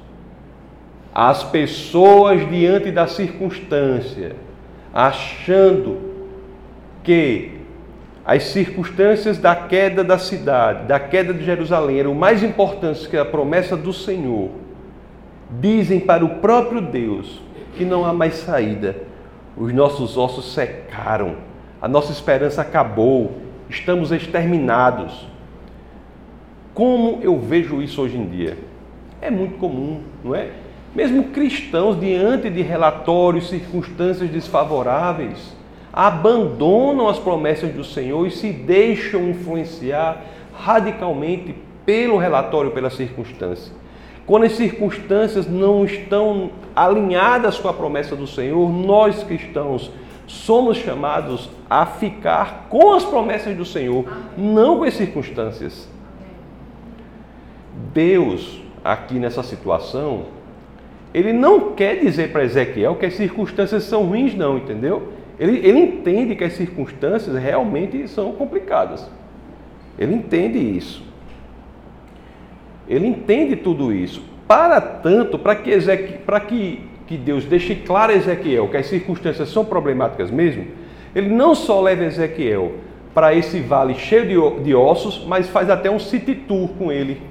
As 1.13 1.43
pessoas 1.43 2.49
diante 2.49 2.91
da 2.91 3.07
circunstância, 3.07 4.37
achando 4.93 5.99
que 7.03 7.61
as 8.25 8.45
circunstâncias 8.45 9.37
da 9.37 9.55
queda 9.55 10.03
da 10.03 10.17
cidade, 10.17 10.87
da 10.87 10.99
queda 10.99 11.35
de 11.35 11.45
Jerusalém, 11.45 11.99
eram 11.99 12.15
mais 12.15 12.43
importantes 12.43 13.07
que 13.07 13.17
a 13.17 13.25
promessa 13.25 13.77
do 13.77 13.93
Senhor, 13.93 14.51
dizem 15.61 16.01
para 16.01 16.25
o 16.25 16.37
próprio 16.37 16.81
Deus 16.81 17.43
que 17.77 17.85
não 17.85 18.05
há 18.05 18.13
mais 18.13 18.35
saída. 18.35 18.97
Os 19.57 19.73
nossos 19.73 20.17
ossos 20.17 20.53
secaram 20.53 21.54
a 21.85 21.88
nossa 21.88 22.11
esperança 22.11 22.62
acabou, 22.62 23.33
estamos 23.69 24.11
exterminados. 24.11 25.26
Como 26.73 27.19
eu 27.21 27.38
vejo 27.38 27.83
isso 27.83 28.00
hoje 28.00 28.17
em 28.17 28.26
dia? 28.26 28.57
É 29.21 29.31
muito 29.31 29.59
comum, 29.59 30.00
não 30.25 30.35
é? 30.35 30.49
Mesmo 30.95 31.25
cristãos, 31.25 32.00
diante 32.00 32.49
de 32.49 32.62
relatórios, 32.62 33.50
circunstâncias 33.50 34.31
desfavoráveis, 34.31 35.55
abandonam 35.93 37.07
as 37.07 37.19
promessas 37.19 37.71
do 37.75 37.85
Senhor 37.85 38.26
e 38.26 38.31
se 38.31 38.50
deixam 38.50 39.29
influenciar 39.29 40.25
radicalmente 40.55 41.55
pelo 41.85 42.17
relatório, 42.17 42.71
pela 42.71 42.88
circunstância. 42.88 43.75
Quando 44.25 44.45
as 44.45 44.53
circunstâncias 44.53 45.47
não 45.47 45.85
estão 45.85 46.50
alinhadas 46.75 47.59
com 47.59 47.69
a 47.69 47.75
promessa 47.75 48.17
do 48.17 48.26
Senhor, 48.26 48.73
nós 48.73 49.23
cristãos 49.23 49.93
somos 50.26 50.76
chamados 50.78 51.50
a 51.69 51.85
ficar 51.85 52.66
com 52.69 52.93
as 52.93 53.04
promessas 53.04 53.57
do 53.57 53.64
Senhor, 53.64 54.04
não 54.37 54.78
com 54.78 54.85
as 54.85 54.95
circunstâncias. 54.95 55.88
Deus, 57.93 58.61
aqui 58.85 59.14
nessa 59.14 59.43
situação, 59.43 60.26
ele 61.12 61.33
não 61.33 61.73
quer 61.73 62.00
dizer 62.00 62.33
para 62.33 62.45
Ezequiel 62.45 62.97
que 62.97 63.07
as 63.07 63.14
circunstâncias 63.14 63.85
são 63.85 64.04
ruins, 64.04 64.35
não, 64.35 64.59
entendeu? 64.59 65.12
Ele, 65.38 65.59
ele 65.66 65.78
entende 65.78 66.35
que 66.35 66.45
as 66.45 66.54
circunstâncias 66.54 67.37
realmente 67.37 68.07
são 68.09 68.33
complicadas. 68.33 69.09
Ele 69.99 70.14
entende 70.14 70.59
isso. 70.59 71.02
Ele 72.88 73.07
entende 73.07 73.57
tudo 73.57 73.93
isso. 73.93 74.23
Para 74.47 74.81
tanto, 74.81 75.38
para 75.38 75.57
que, 75.57 75.71
Ezequiel, 75.71 76.21
para 76.26 76.40
que 76.40 76.94
que 77.07 77.17
Deus 77.17 77.45
deixe 77.45 77.75
claro 77.75 78.13
a 78.13 78.17
Ezequiel 78.17 78.69
que 78.69 78.77
as 78.77 78.87
circunstâncias 78.87 79.49
são 79.49 79.65
problemáticas 79.65 80.31
mesmo, 80.31 80.67
ele 81.15 81.29
não 81.29 81.55
só 81.55 81.81
leva 81.81 82.05
Ezequiel 82.05 82.73
para 83.15 83.35
esse 83.35 83.61
vale 83.61 83.95
cheio 83.95 84.61
de, 84.61 84.75
ossos, 84.75 85.25
mas 85.27 85.49
faz 85.49 85.71
até 85.71 85.91
um 85.91 85.99
city 85.99 86.35
tour 86.35 86.69
com 86.71 86.91
ele. 86.91 87.23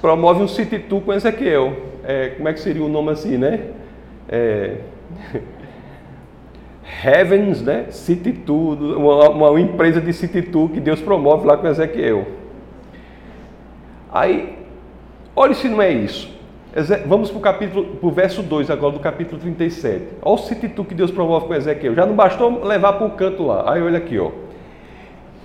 Promove 0.00 0.42
um 0.42 0.48
city 0.48 0.78
tour 0.78 1.00
com 1.00 1.12
Ezequiel. 1.12 1.72
É, 2.04 2.28
como 2.36 2.48
é 2.48 2.52
que 2.52 2.60
seria 2.60 2.84
o 2.84 2.88
nome 2.88 3.10
assim, 3.10 3.36
né? 3.36 3.60
É... 4.28 4.76
Heavens, 7.04 7.62
né? 7.62 7.86
City 7.90 8.32
Tour, 8.32 8.76
uma, 8.96 9.28
uma, 9.28 9.60
empresa 9.60 10.00
de 10.00 10.12
City 10.12 10.42
Tour 10.42 10.70
que 10.70 10.80
Deus 10.80 11.00
promove 11.00 11.46
lá 11.46 11.56
com 11.56 11.66
Ezequiel. 11.66 12.26
Aí, 14.10 14.56
olha 15.36 15.54
se 15.54 15.68
não 15.68 15.82
é 15.82 15.92
isso. 15.92 16.37
Vamos 17.06 17.30
para 17.30 17.38
o 17.38 17.40
capítulo, 17.40 17.96
para 17.96 18.08
o 18.08 18.12
verso 18.12 18.42
2 18.42 18.70
agora 18.70 18.92
do 18.92 19.00
capítulo 19.00 19.40
37. 19.40 20.04
Olha 20.20 20.34
o 20.34 20.38
cititu 20.38 20.84
que 20.84 20.94
Deus 20.94 21.10
promove 21.10 21.46
com 21.46 21.54
Ezequiel. 21.54 21.94
Já 21.94 22.04
não 22.04 22.14
bastou 22.14 22.62
levar 22.62 22.94
para 22.94 23.06
o 23.06 23.10
canto 23.12 23.42
lá. 23.42 23.72
Aí 23.72 23.82
olha 23.82 23.98
aqui, 23.98 24.18
ó. 24.18 24.30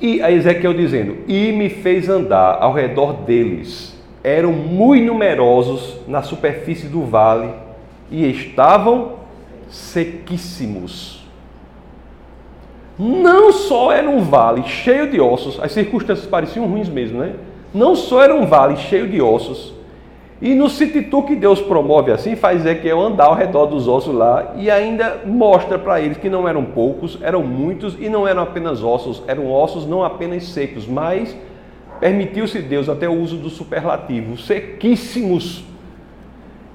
E 0.01 0.21
a 0.21 0.29
Ezequiel 0.29 0.73
dizendo: 0.73 1.17
E 1.27 1.51
me 1.53 1.69
fez 1.69 2.09
andar 2.09 2.57
ao 2.61 2.73
redor 2.73 3.13
deles. 3.13 3.97
Eram 4.21 4.51
muito 4.51 5.05
numerosos 5.05 5.97
na 6.07 6.21
superfície 6.21 6.87
do 6.87 7.03
vale 7.03 7.49
e 8.11 8.29
estavam 8.29 9.13
sequíssimos. 9.69 11.23
Não 12.97 13.51
só 13.51 13.91
era 13.91 14.09
um 14.09 14.19
vale 14.19 14.63
cheio 14.63 15.09
de 15.09 15.19
ossos, 15.19 15.59
as 15.59 15.71
circunstâncias 15.71 16.27
pareciam 16.27 16.67
ruins 16.67 16.87
mesmo, 16.87 17.19
né? 17.19 17.33
Não 17.73 17.95
só 17.95 18.21
era 18.21 18.35
um 18.35 18.45
vale 18.45 18.77
cheio 18.77 19.09
de 19.09 19.19
ossos, 19.19 19.72
e 20.43 20.53
no 20.53 20.69
Cititu 20.69 21.23
que 21.23 21.37
Deus 21.37 21.61
promove 21.61 22.11
assim, 22.11 22.35
faz 22.35 22.65
é 22.65 22.75
que 22.75 22.85
eu 22.85 22.99
andar 22.99 23.27
ao 23.27 23.33
redor 23.33 23.65
dos 23.65 23.87
ossos 23.87 24.13
lá 24.13 24.55
e 24.57 24.69
ainda 24.69 25.21
mostra 25.25 25.79
para 25.79 26.01
eles 26.01 26.17
que 26.17 26.29
não 26.29 26.45
eram 26.45 26.65
poucos, 26.65 27.17
eram 27.21 27.41
muitos 27.41 27.95
e 27.97 28.09
não 28.09 28.27
eram 28.27 28.43
apenas 28.43 28.83
ossos, 28.83 29.23
eram 29.25 29.49
ossos 29.49 29.85
não 29.85 30.03
apenas 30.03 30.43
secos, 30.49 30.85
mas 30.85 31.33
permitiu-se 31.97 32.59
Deus 32.59 32.89
até 32.89 33.07
o 33.07 33.13
uso 33.13 33.37
do 33.37 33.49
superlativo, 33.49 34.37
sequíssimos. 34.37 35.63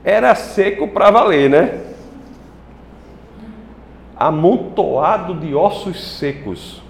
Era 0.02 0.34
seco 0.34 0.88
para 0.88 1.10
valer, 1.10 1.50
né? 1.50 1.78
Amontoado 4.16 5.34
de 5.34 5.54
ossos 5.54 6.16
secos, 6.16 6.82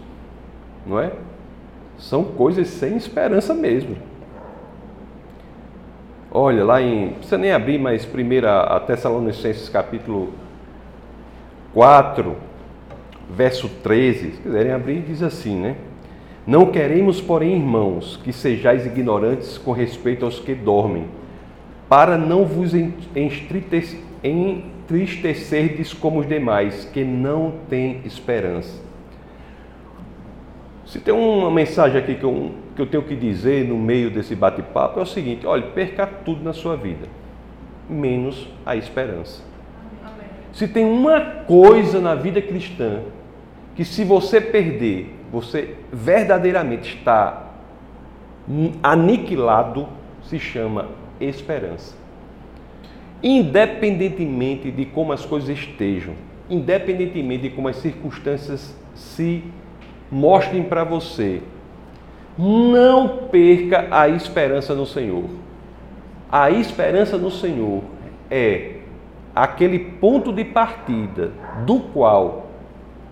não 0.86 1.00
é? 1.00 1.10
São 1.98 2.22
coisas 2.22 2.68
sem 2.68 2.96
esperança 2.96 3.52
mesmo. 3.52 3.96
Olha, 6.40 6.64
lá 6.64 6.80
em. 6.80 7.06
Não 7.06 7.12
precisa 7.14 7.36
nem 7.36 7.50
abrir, 7.50 7.80
mas 7.80 8.04
primeiro 8.04 8.48
a 8.48 8.78
Tessalonicenses 8.78 9.68
capítulo 9.68 10.32
4, 11.74 12.36
verso 13.28 13.68
13. 13.82 14.30
Se 14.30 14.42
quiserem 14.42 14.70
abrir, 14.70 15.00
diz 15.00 15.20
assim, 15.20 15.56
né? 15.56 15.74
Não 16.46 16.66
queremos, 16.66 17.20
porém, 17.20 17.56
irmãos, 17.56 18.20
que 18.22 18.32
sejais 18.32 18.86
ignorantes 18.86 19.58
com 19.58 19.72
respeito 19.72 20.24
aos 20.24 20.38
que 20.38 20.54
dormem, 20.54 21.06
para 21.88 22.16
não 22.16 22.44
vos 22.44 22.72
entristecerdes 24.22 25.92
como 25.92 26.20
os 26.20 26.28
demais, 26.28 26.84
que 26.84 27.02
não 27.02 27.52
têm 27.68 28.00
esperança. 28.04 28.80
Se 30.86 31.00
tem 31.00 31.12
uma 31.12 31.50
mensagem 31.50 32.00
aqui 32.00 32.14
que 32.14 32.22
eu, 32.22 32.52
que 32.78 32.82
eu 32.82 32.86
tenho 32.86 33.02
que 33.02 33.16
dizer 33.16 33.66
no 33.66 33.76
meio 33.76 34.08
desse 34.08 34.36
bate-papo, 34.36 35.00
é 35.00 35.02
o 35.02 35.06
seguinte: 35.06 35.44
olha, 35.44 35.64
perca 35.64 36.06
tudo 36.06 36.44
na 36.44 36.52
sua 36.52 36.76
vida, 36.76 37.08
menos 37.90 38.48
a 38.64 38.76
esperança. 38.76 39.42
Se 40.52 40.68
tem 40.68 40.84
uma 40.84 41.20
coisa 41.20 42.00
na 42.00 42.14
vida 42.14 42.40
cristã 42.40 43.00
que, 43.74 43.84
se 43.84 44.04
você 44.04 44.40
perder, 44.40 45.12
você 45.32 45.74
verdadeiramente 45.92 46.96
está 46.96 47.48
aniquilado, 48.80 49.88
se 50.22 50.38
chama 50.38 50.86
esperança. 51.20 51.96
Independentemente 53.20 54.70
de 54.70 54.84
como 54.86 55.12
as 55.12 55.26
coisas 55.26 55.50
estejam, 55.50 56.14
independentemente 56.48 57.42
de 57.42 57.50
como 57.50 57.66
as 57.66 57.76
circunstâncias 57.76 58.72
se 58.94 59.42
mostrem 60.12 60.62
para 60.62 60.84
você. 60.84 61.42
Não 62.38 63.26
perca 63.30 63.88
a 63.90 64.08
esperança 64.08 64.74
no 64.74 64.86
Senhor. 64.86 65.24
A 66.30 66.50
esperança 66.50 67.18
no 67.18 67.30
Senhor 67.30 67.82
é 68.30 68.76
aquele 69.34 69.78
ponto 69.78 70.32
de 70.32 70.44
partida 70.44 71.32
do 71.66 71.80
qual 71.80 72.46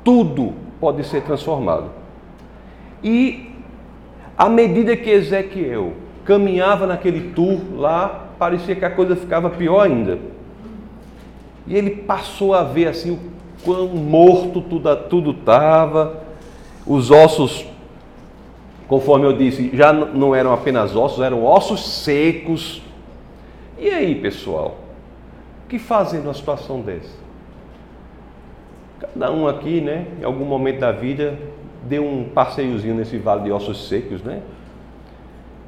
tudo 0.04 0.54
pode 0.80 1.02
ser 1.04 1.22
transformado. 1.22 1.90
E 3.02 3.50
à 4.38 4.48
medida 4.48 4.96
que 4.96 5.10
Ezequiel 5.10 5.92
caminhava 6.24 6.86
naquele 6.86 7.32
tour 7.32 7.58
lá, 7.74 8.28
parecia 8.38 8.76
que 8.76 8.84
a 8.84 8.90
coisa 8.90 9.16
ficava 9.16 9.50
pior 9.50 9.80
ainda. 9.80 10.18
E 11.66 11.74
ele 11.74 11.90
passou 11.90 12.54
a 12.54 12.62
ver 12.62 12.88
assim 12.88 13.12
o 13.12 13.18
quão 13.64 13.88
morto 13.88 14.60
tudo 14.60 15.30
estava, 15.30 16.22
os 16.86 17.10
ossos, 17.10 17.66
conforme 18.88 19.26
eu 19.26 19.32
disse, 19.32 19.70
já 19.74 19.92
não 19.92 20.34
eram 20.34 20.52
apenas 20.52 20.94
ossos, 20.94 21.22
eram 21.22 21.44
ossos 21.44 22.04
secos. 22.04 22.82
E 23.78 23.88
aí, 23.90 24.14
pessoal? 24.14 24.78
O 25.64 25.68
que 25.68 25.78
fazer 25.78 26.18
numa 26.18 26.34
situação 26.34 26.80
dessa? 26.80 27.26
Cada 29.00 29.32
um 29.32 29.46
aqui, 29.46 29.80
né, 29.80 30.06
em 30.20 30.24
algum 30.24 30.44
momento 30.44 30.80
da 30.80 30.92
vida, 30.92 31.38
deu 31.82 32.04
um 32.04 32.24
passeiozinho 32.24 32.94
nesse 32.94 33.18
vale 33.18 33.44
de 33.44 33.52
ossos 33.52 33.88
secos, 33.88 34.22
né? 34.22 34.42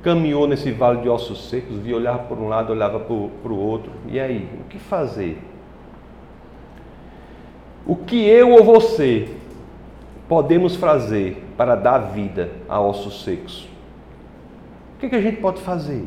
caminhou 0.02 0.46
nesse 0.46 0.70
vale 0.70 1.00
de 1.02 1.08
ossos 1.08 1.48
secos, 1.48 1.76
via 1.78 1.96
olhar 1.96 2.18
por 2.20 2.38
um 2.38 2.48
lado, 2.48 2.72
olhava 2.72 3.00
para 3.00 3.12
o 3.52 3.58
outro. 3.58 3.90
E 4.06 4.18
aí, 4.18 4.48
o 4.60 4.64
que 4.64 4.78
fazer? 4.78 5.38
O 7.86 7.96
que 7.96 8.26
eu 8.26 8.50
ou 8.50 8.62
você 8.62 9.28
podemos 10.28 10.76
fazer 10.76 11.42
para 11.56 11.74
dar 11.74 11.98
vida 11.98 12.50
a 12.68 12.80
ossos 12.80 13.24
secos? 13.24 13.66
O 14.96 15.00
que, 15.00 15.08
que 15.08 15.16
a 15.16 15.20
gente 15.20 15.40
pode 15.40 15.60
fazer? 15.62 16.04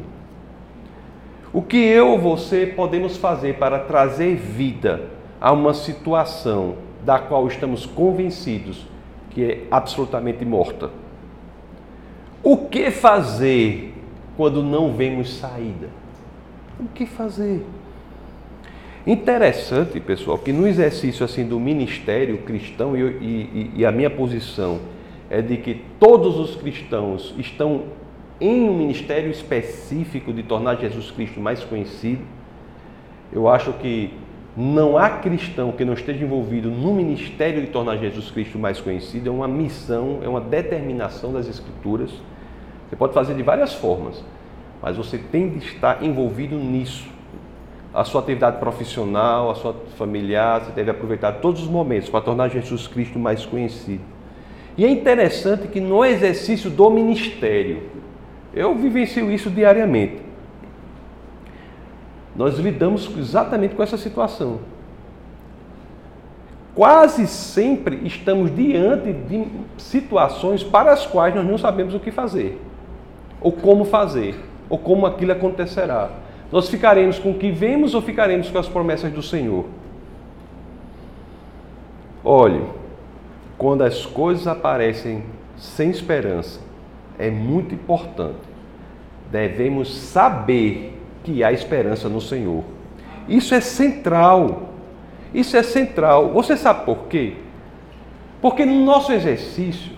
O 1.52 1.62
que 1.62 1.78
eu 1.78 2.10
ou 2.10 2.20
você 2.20 2.66
podemos 2.66 3.18
fazer 3.18 3.58
para 3.58 3.80
trazer 3.80 4.36
vida 4.36 5.10
a 5.40 5.52
uma 5.52 5.74
situação 5.74 6.76
da 7.04 7.20
qual 7.20 7.48
estamos 7.48 7.86
convencidos 7.86 8.86
que 9.32 9.44
é 9.44 9.64
absolutamente 9.72 10.46
morta? 10.46 10.92
O 12.44 12.58
que 12.70 12.92
fazer 12.92 13.94
quando 14.38 14.64
não 14.64 14.94
vemos 14.94 15.34
saída? 15.34 15.90
O 16.80 16.88
que 16.88 17.06
fazer? 17.06 17.66
Interessante, 19.06 20.00
pessoal, 20.00 20.38
que 20.38 20.54
no 20.54 20.68
exercício 20.68 21.26
assim 21.26 21.44
do 21.46 21.60
ministério 21.60 22.38
cristão 22.40 22.96
e, 22.96 23.02
e, 23.02 23.72
e 23.78 23.86
a 23.86 23.92
minha 23.92 24.12
posição 24.12 24.80
é 25.28 25.42
de 25.42 25.58
que 25.58 25.82
todos 26.00 26.38
os 26.38 26.56
cristãos 26.56 27.34
estão 27.38 27.86
em 28.40 28.70
um 28.70 28.78
ministério 28.78 29.32
específico 29.32 30.32
de 30.32 30.44
tornar 30.44 30.76
Jesus 30.76 31.10
Cristo 31.10 31.40
mais 31.40 31.64
conhecido. 31.64 32.22
Eu 33.34 33.48
acho 33.48 33.74
que 33.74 34.14
não 34.56 34.98
há 34.98 35.10
cristão 35.10 35.72
que 35.72 35.86
não 35.86 35.94
esteja 35.94 36.24
envolvido 36.24 36.70
no 36.70 36.94
ministério 36.94 37.62
de 37.62 37.68
tornar 37.68 37.98
Jesus 37.98 38.30
Cristo 38.30 38.60
mais 38.60 38.82
conhecido, 38.82 39.30
é 39.30 39.32
uma 39.32 39.48
missão, 39.48 40.20
é 40.24 40.28
uma 40.28 40.42
determinação 40.42 41.32
das 41.32 41.48
Escrituras. 41.48 42.12
Você 42.90 42.96
pode 42.96 43.14
fazer 43.14 43.34
de 43.34 43.42
várias 43.42 43.74
formas, 43.74 44.24
mas 44.82 44.98
você 44.98 45.18
tem 45.18 45.50
de 45.50 45.60
estar 45.60 46.04
envolvido 46.04 46.56
nisso. 46.56 47.11
A 47.94 48.06
sua 48.06 48.22
atividade 48.22 48.58
profissional, 48.58 49.52
a 49.52 49.56
sua 49.56 49.76
familiar, 49.98 50.62
você 50.62 50.72
deve 50.72 50.92
aproveitar 50.92 51.34
todos 51.34 51.62
os 51.62 51.68
momentos 51.68 52.10
para 52.10 52.22
tornar 52.22 52.50
Jesus 52.50 52.88
Cristo 52.88 53.20
mais 53.20 53.46
conhecido. 53.46 54.04
E 54.78 54.86
é 54.86 54.90
interessante 54.90 55.68
que 55.68 55.82
no 55.82 56.06
exercício 56.06 56.70
do 56.70 56.90
ministério, 56.90 57.84
eu 58.54 58.74
vivencio 58.76 59.30
isso 59.30 59.50
diariamente. 59.50 60.22
Nós 62.34 62.58
lidamos 62.58 63.10
exatamente 63.18 63.76
com 63.76 63.84
essa 63.84 63.98
situação. 63.98 64.60
Quase 66.74 67.28
sempre 67.28 68.02
estamos 68.06 68.56
diante 68.56 69.12
de 69.12 69.46
situações 69.78 70.64
para 70.64 70.94
as 70.94 71.06
quais 71.06 71.36
nós 71.36 71.46
não 71.46 71.58
sabemos 71.58 71.94
o 71.94 72.00
que 72.00 72.12
fazer, 72.12 72.58
ou 73.42 73.52
como 73.52 73.84
fazer, 73.84 74.36
ou 74.70 74.78
como 74.78 75.06
aquilo 75.06 75.34
acontecerá. 75.34 76.10
Nós 76.52 76.70
ficaremos 76.70 77.18
com 77.18 77.32
o 77.32 77.36
que 77.36 77.50
vemos 77.50 77.94
ou 77.94 78.02
ficaremos 78.02 78.50
com 78.50 78.58
as 78.58 78.68
promessas 78.68 79.12
do 79.12 79.22
Senhor? 79.22 79.66
Olhe, 82.24 82.62
quando 83.58 83.84
as 83.84 84.06
coisas 84.06 84.48
aparecem 84.48 85.24
sem 85.56 85.90
esperança, 85.90 86.60
é 87.18 87.30
muito 87.30 87.74
importante. 87.74 88.40
Devemos 89.32 89.96
saber 89.96 91.00
que 91.24 91.44
há 91.44 91.52
esperança 91.52 92.10
no 92.10 92.20
Senhor. 92.20 92.64
Isso 93.30 93.56
é 93.56 93.62
central. 93.62 94.70
Isso 95.34 95.56
é 95.56 95.64
central. 95.64 96.32
Você 96.32 96.58
sabe 96.58 96.86
por 96.86 97.08
quê? 97.08 97.36
Porque 98.42 98.66
no 98.66 98.84
nosso 98.84 99.14
exercício, 99.14 99.94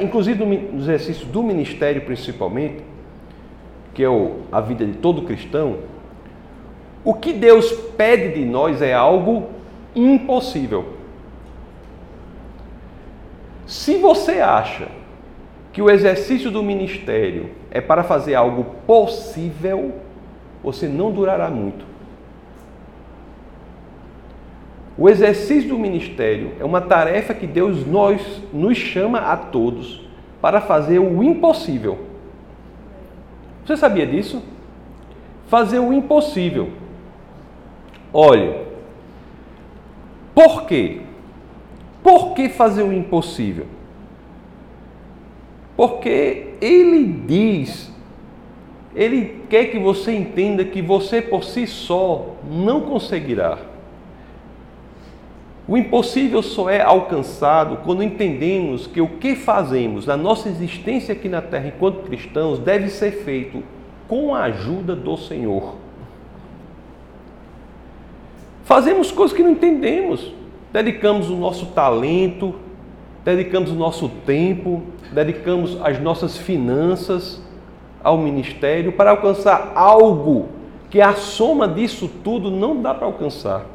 inclusive 0.00 0.44
no 0.44 0.80
exercício 0.80 1.26
do 1.26 1.42
ministério 1.42 2.02
principalmente, 2.02 2.82
que 3.94 4.04
é 4.04 4.08
a 4.50 4.60
vida 4.60 4.84
de 4.84 4.94
todo 4.94 5.22
cristão, 5.22 5.78
o 7.04 7.14
que 7.14 7.32
Deus 7.32 7.70
pede 7.96 8.34
de 8.34 8.44
nós 8.44 8.82
é 8.82 8.92
algo 8.92 9.50
impossível. 9.94 10.94
Se 13.66 13.96
você 13.96 14.40
acha 14.40 14.88
que 15.72 15.80
o 15.80 15.90
exercício 15.90 16.50
do 16.50 16.62
ministério 16.62 17.50
é 17.70 17.80
para 17.80 18.02
fazer 18.02 18.34
algo 18.34 18.64
possível, 18.86 19.94
você 20.62 20.86
não 20.86 21.10
durará 21.10 21.48
muito. 21.50 21.84
O 24.96 25.08
exercício 25.08 25.70
do 25.70 25.78
ministério 25.78 26.52
é 26.60 26.64
uma 26.64 26.80
tarefa 26.80 27.34
que 27.34 27.46
Deus 27.46 27.84
nós, 27.84 28.42
nos 28.52 28.78
chama 28.78 29.18
a 29.18 29.36
todos 29.36 30.06
para 30.40 30.60
fazer 30.60 31.00
o 31.00 31.22
impossível. 31.22 32.13
Você 33.64 33.76
sabia 33.76 34.06
disso? 34.06 34.42
Fazer 35.46 35.78
o 35.78 35.92
impossível. 35.92 36.70
Olha, 38.12 38.62
por 40.34 40.66
quê? 40.66 41.00
Por 42.02 42.34
que 42.34 42.48
fazer 42.48 42.82
o 42.82 42.92
impossível? 42.92 43.66
Porque 45.76 46.54
ele 46.60 47.04
diz, 47.26 47.92
ele 48.94 49.42
quer 49.48 49.66
que 49.66 49.78
você 49.78 50.14
entenda 50.14 50.64
que 50.64 50.80
você 50.82 51.22
por 51.22 51.42
si 51.42 51.66
só 51.66 52.36
não 52.48 52.82
conseguirá. 52.82 53.73
O 55.66 55.78
impossível 55.78 56.42
só 56.42 56.68
é 56.68 56.82
alcançado 56.82 57.78
quando 57.84 58.02
entendemos 58.02 58.86
que 58.86 59.00
o 59.00 59.08
que 59.08 59.34
fazemos 59.34 60.06
na 60.06 60.16
nossa 60.16 60.48
existência 60.48 61.14
aqui 61.14 61.26
na 61.26 61.40
terra 61.40 61.68
enquanto 61.68 62.02
cristãos 62.02 62.58
deve 62.58 62.90
ser 62.90 63.12
feito 63.24 63.62
com 64.06 64.34
a 64.34 64.42
ajuda 64.42 64.94
do 64.94 65.16
Senhor. 65.16 65.76
Fazemos 68.64 69.10
coisas 69.10 69.34
que 69.34 69.42
não 69.42 69.50
entendemos, 69.50 70.32
dedicamos 70.70 71.30
o 71.30 71.36
nosso 71.36 71.66
talento, 71.66 72.54
dedicamos 73.24 73.70
o 73.70 73.74
nosso 73.74 74.10
tempo, 74.26 74.82
dedicamos 75.12 75.78
as 75.82 75.98
nossas 75.98 76.36
finanças 76.36 77.42
ao 78.02 78.18
ministério 78.18 78.92
para 78.92 79.10
alcançar 79.10 79.72
algo 79.74 80.48
que 80.90 81.00
a 81.00 81.14
soma 81.14 81.66
disso 81.66 82.10
tudo 82.22 82.50
não 82.50 82.82
dá 82.82 82.92
para 82.92 83.06
alcançar. 83.06 83.73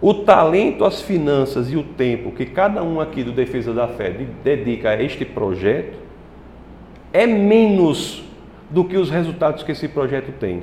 O 0.00 0.14
talento, 0.14 0.84
as 0.84 1.02
finanças 1.02 1.72
e 1.72 1.76
o 1.76 1.82
tempo 1.82 2.30
que 2.30 2.46
cada 2.46 2.84
um 2.84 3.00
aqui 3.00 3.24
do 3.24 3.32
Defesa 3.32 3.72
da 3.72 3.88
Fé 3.88 4.10
dedica 4.44 4.90
a 4.90 5.02
este 5.02 5.24
projeto 5.24 5.98
é 7.12 7.26
menos 7.26 8.24
do 8.70 8.84
que 8.84 8.96
os 8.96 9.10
resultados 9.10 9.64
que 9.64 9.72
esse 9.72 9.88
projeto 9.88 10.32
tem. 10.38 10.62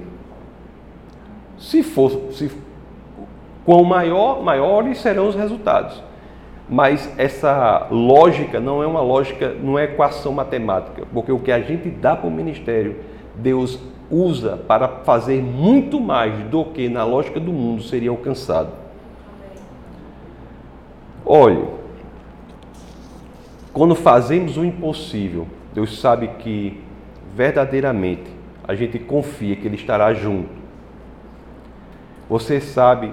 Se 1.58 1.84
for, 1.84 2.32
se, 2.32 2.50
quão 3.66 3.84
maior, 3.84 4.42
maiores 4.42 5.00
serão 5.00 5.28
os 5.28 5.36
resultados. 5.36 6.02
Mas 6.70 7.14
essa 7.18 7.88
lógica 7.92 8.60
não 8.60 8.82
é 8.82 8.88
uma 8.88 9.02
lógica, 9.02 9.54
não 9.54 9.78
é 9.78 9.84
equação 9.84 10.32
matemática, 10.32 11.04
porque 11.14 11.32
o 11.32 11.40
que 11.40 11.52
a 11.52 11.60
gente 11.60 11.90
dá 11.90 12.16
para 12.16 12.28
o 12.28 12.32
ministério, 12.32 12.96
Deus 13.36 13.80
usa 14.10 14.58
para 14.68 14.88
fazer 14.88 15.42
muito 15.44 16.00
mais 16.00 16.34
do 16.46 16.64
que 16.66 16.88
na 16.88 17.04
lógica 17.04 17.40
do 17.40 17.52
mundo 17.52 17.84
seria 17.84 18.10
alcançado. 18.10 18.85
Olhe, 21.26 21.66
quando 23.74 23.96
fazemos 23.96 24.58
o 24.58 24.64
impossível, 24.64 25.48
Deus 25.74 26.00
sabe 26.00 26.28
que 26.40 26.82
verdadeiramente 27.36 28.30
a 28.68 28.76
gente 28.76 29.00
confia 29.00 29.56
que 29.56 29.68
Ele 29.68 29.76
estará 29.76 30.14
junto. 30.14 30.50
Você 32.30 32.62
sabe, 32.62 33.12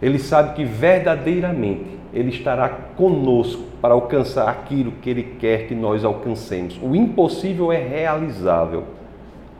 Ele 0.00 0.18
sabe 0.18 0.54
que 0.54 0.64
verdadeiramente 0.64 2.00
ele 2.12 2.30
estará 2.30 2.68
conosco 2.68 3.62
para 3.80 3.94
alcançar 3.94 4.48
aquilo 4.48 4.92
que 4.92 5.08
Ele 5.08 5.22
quer 5.38 5.68
que 5.68 5.74
nós 5.74 6.04
alcancemos. 6.04 6.78
O 6.82 6.94
impossível 6.94 7.70
é 7.70 7.78
realizável 7.78 8.84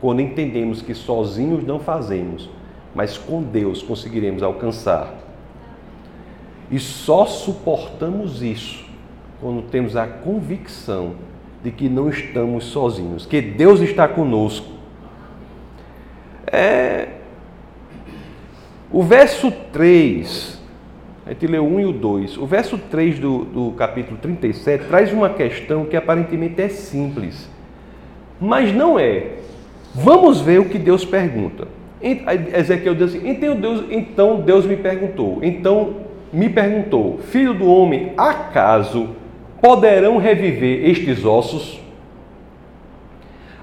quando 0.01 0.21
entendemos 0.21 0.81
que 0.81 0.93
sozinhos 0.93 1.63
não 1.63 1.79
fazemos, 1.79 2.49
mas 2.93 3.17
com 3.17 3.41
Deus 3.41 3.81
conseguiremos 3.81 4.43
alcançar. 4.43 5.13
E 6.71 6.79
só 6.79 7.25
suportamos 7.25 8.41
isso 8.41 8.85
quando 9.41 9.61
temos 9.63 9.95
a 9.95 10.07
convicção 10.07 11.15
de 11.63 11.69
que 11.69 11.89
não 11.89 12.09
estamos 12.09 12.65
sozinhos, 12.65 13.25
que 13.25 13.41
Deus 13.41 13.81
está 13.81 14.07
conosco. 14.07 14.67
É... 16.47 17.09
O 18.91 19.03
verso 19.03 19.51
3 19.71 20.61
a 21.25 21.33
gente 21.33 21.47
leu 21.47 21.63
o 21.63 21.75
1 21.75 21.79
e 21.79 21.85
o 21.85 21.91
2. 21.93 22.37
O 22.37 22.45
verso 22.45 22.77
3 22.77 23.19
do, 23.19 23.45
do 23.45 23.71
capítulo 23.71 24.17
37 24.17 24.85
traz 24.85 25.13
uma 25.13 25.29
questão 25.29 25.85
que 25.85 25.95
aparentemente 25.95 26.61
é 26.61 26.67
simples, 26.67 27.49
mas 28.39 28.73
não 28.73 28.99
é. 28.99 29.33
Vamos 29.93 30.41
ver 30.41 30.59
o 30.59 30.65
que 30.65 30.79
Deus 30.79 31.05
pergunta. 31.05 31.67
Ezequiel 32.01 32.95
diz 32.95 33.15
assim: 33.15 33.29
então 33.29 33.55
Deus, 33.55 33.83
então 33.91 34.41
Deus 34.41 34.65
me 34.65 34.75
perguntou, 34.75 35.39
então 35.43 36.10
me 36.31 36.49
perguntou, 36.49 37.19
filho 37.19 37.53
do 37.53 37.65
homem, 37.65 38.13
acaso 38.17 39.15
poderão 39.61 40.17
reviver 40.17 40.89
estes 40.89 41.25
ossos? 41.25 41.79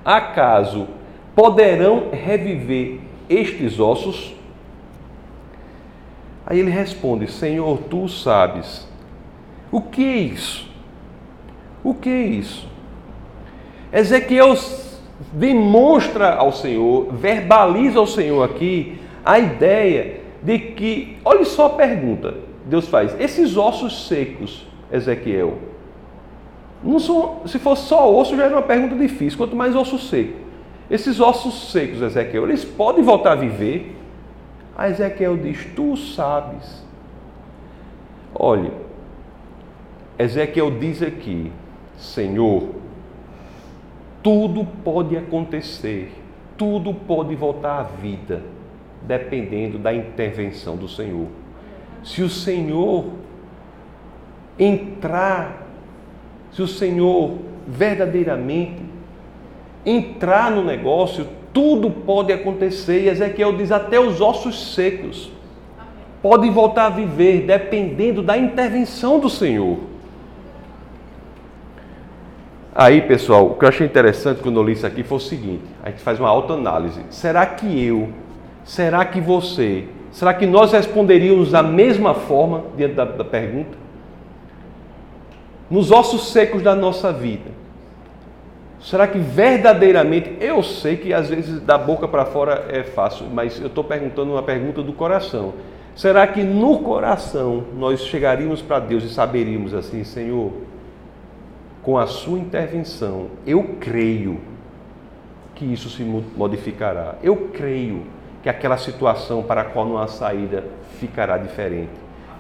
Acaso 0.05 0.87
poderão 1.35 2.11
reviver 2.13 3.01
estes 3.29 3.79
ossos? 3.81 4.35
Aí 6.47 6.61
ele 6.61 6.71
responde: 6.71 7.31
Senhor, 7.31 7.79
tu 7.91 8.09
sabes. 8.09 8.89
O 9.71 9.83
que 9.83 10.05
é 10.05 10.17
isso? 10.17 10.69
O 11.85 11.93
que 11.93 12.09
é 12.09 12.23
isso? 12.23 12.67
Ezequiel 13.93 14.55
demonstra 15.33 16.35
ao 16.35 16.53
Senhor, 16.53 17.13
verbaliza 17.13 17.99
ao 17.99 18.07
Senhor 18.07 18.43
aqui 18.43 18.99
a 19.25 19.39
ideia 19.39 20.21
de 20.43 20.59
que, 20.59 21.17
olha 21.25 21.45
só 21.45 21.67
a 21.67 21.71
pergunta, 21.71 22.35
Deus 22.69 22.87
faz: 22.87 23.19
esses 23.19 23.57
ossos 23.57 24.07
secos, 24.07 24.67
Ezequiel, 24.93 25.59
não 26.85 26.99
são, 26.99 27.41
se 27.47 27.59
fosse 27.59 27.89
só 27.89 28.15
osso 28.15 28.37
já 28.37 28.45
era 28.45 28.55
uma 28.55 28.63
pergunta 28.63 28.95
difícil, 28.95 29.39
quanto 29.39 29.57
mais 29.57 29.75
osso 29.75 29.99
seco. 29.99 30.47
Esses 30.91 31.19
ossos 31.19 31.73
secos, 31.73 32.01
Ezequiel, 32.01 32.45
eles 32.45 32.65
podem 32.65 33.03
voltar 33.03 33.33
a 33.33 33.37
viver? 33.37 33.97
A 34.77 34.89
Ezequiel 34.89 35.37
diz: 35.37 35.67
Tu 35.75 35.97
sabes. 35.97 36.87
Olha, 38.35 38.71
Ezequiel 40.19 40.71
diz 40.79 41.03
aqui: 41.03 41.51
Senhor, 41.97 42.69
tudo 44.23 44.67
pode 44.85 45.17
acontecer, 45.17 46.13
tudo 46.57 46.93
pode 46.93 47.35
voltar 47.35 47.81
à 47.81 47.83
vida, 47.83 48.43
dependendo 49.03 49.79
da 49.79 49.93
intervenção 49.93 50.77
do 50.77 50.89
Senhor. 50.89 51.27
Se 52.03 52.23
o 52.23 52.29
Senhor 52.29 53.07
entrar, 54.59 55.67
se 56.53 56.63
o 56.63 56.69
Senhor 56.69 57.39
verdadeiramente 57.67 58.83
entrar 59.85 60.51
no 60.51 60.65
negócio, 60.65 61.27
tudo 61.53 61.91
pode 61.91 62.33
acontecer. 62.33 63.05
E 63.05 63.09
Ezequiel 63.09 63.57
diz: 63.57 63.73
até 63.73 63.99
os 63.99 64.21
ossos 64.21 64.75
secos 64.75 65.31
podem 66.23 66.51
voltar 66.51 66.87
a 66.87 66.91
viver, 66.91 67.45
dependendo 67.47 68.23
da 68.23 68.37
intervenção 68.37 69.19
do 69.21 69.31
Senhor. 69.31 69.79
Aí, 72.75 73.03
pessoal, 73.03 73.47
o 73.47 73.55
que 73.55 73.65
eu 73.65 73.69
achei 73.69 73.85
interessante 73.85 74.41
quando 74.41 74.61
eu 74.61 74.63
li 74.63 74.73
isso 74.73 74.87
aqui 74.87 75.03
foi 75.03 75.17
o 75.17 75.21
seguinte: 75.21 75.65
a 75.83 75.91
gente 75.91 76.03
faz 76.03 76.21
uma 76.21 76.29
autoanálise. 76.29 77.01
Será 77.11 77.45
que 77.45 77.85
eu, 77.85 78.11
será 78.65 79.05
que 79.05 79.21
você, 79.21 79.89
será 80.19 80.35
que 80.35 80.47
nós 80.47 80.73
responderíamos 80.73 81.53
da 81.53 81.63
mesma 81.63 82.13
forma 82.13 82.65
diante 82.77 82.95
da, 82.95 83.05
da 83.05 83.25
pergunta? 83.25 83.79
Nos 85.71 85.93
ossos 85.93 86.33
secos 86.33 86.61
da 86.61 86.75
nossa 86.75 87.13
vida, 87.13 87.53
será 88.81 89.07
que 89.07 89.17
verdadeiramente, 89.17 90.37
eu 90.41 90.61
sei 90.61 90.97
que 90.97 91.13
às 91.15 91.29
vezes 91.29 91.61
da 91.61 91.79
boca 91.79 92.09
para 92.09 92.25
fora 92.25 92.67
é 92.69 92.83
fácil, 92.83 93.27
mas 93.33 93.61
eu 93.61 93.69
estou 93.69 93.85
perguntando 93.85 94.33
uma 94.33 94.43
pergunta 94.43 94.83
do 94.83 94.93
coração. 94.93 95.55
Será 95.95 96.27
que 96.27 96.43
no 96.43 96.81
coração 96.81 97.63
nós 97.77 98.01
chegaríamos 98.01 98.61
para 98.61 98.81
Deus 98.81 99.05
e 99.05 99.11
saberíamos 99.11 99.73
assim, 99.73 100.03
Senhor, 100.03 100.53
com 101.81 101.97
a 101.97 102.09
sua 102.09 102.41
intervenção, 102.41 103.29
eu 103.47 103.77
creio 103.79 104.41
que 105.55 105.65
isso 105.65 105.89
se 105.89 106.03
modificará. 106.03 107.15
Eu 107.23 107.51
creio 107.53 108.18
que 108.42 108.48
aquela 108.48 108.77
situação 108.77 109.42
para 109.42 109.62
a 109.62 109.64
qual 109.64 109.87
não 109.87 109.98
há 109.98 110.07
saída 110.07 110.64
ficará 110.98 111.37
diferente. 111.38 111.90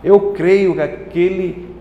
Eu 0.02 0.32
creio 0.32 0.74
que 0.74 0.80
aquele, 0.80 1.74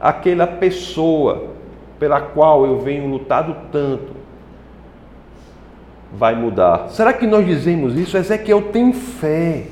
aquela 0.00 0.46
pessoa 0.46 1.50
pela 1.98 2.20
qual 2.20 2.66
eu 2.66 2.80
venho 2.80 3.06
lutado 3.06 3.56
tanto 3.70 4.22
vai 6.12 6.34
mudar. 6.34 6.88
Será 6.90 7.12
que 7.12 7.26
nós 7.26 7.46
dizemos 7.46 7.96
isso? 7.96 8.16
Ezequiel 8.16 8.62
tem 8.72 8.92
fé. 8.92 9.64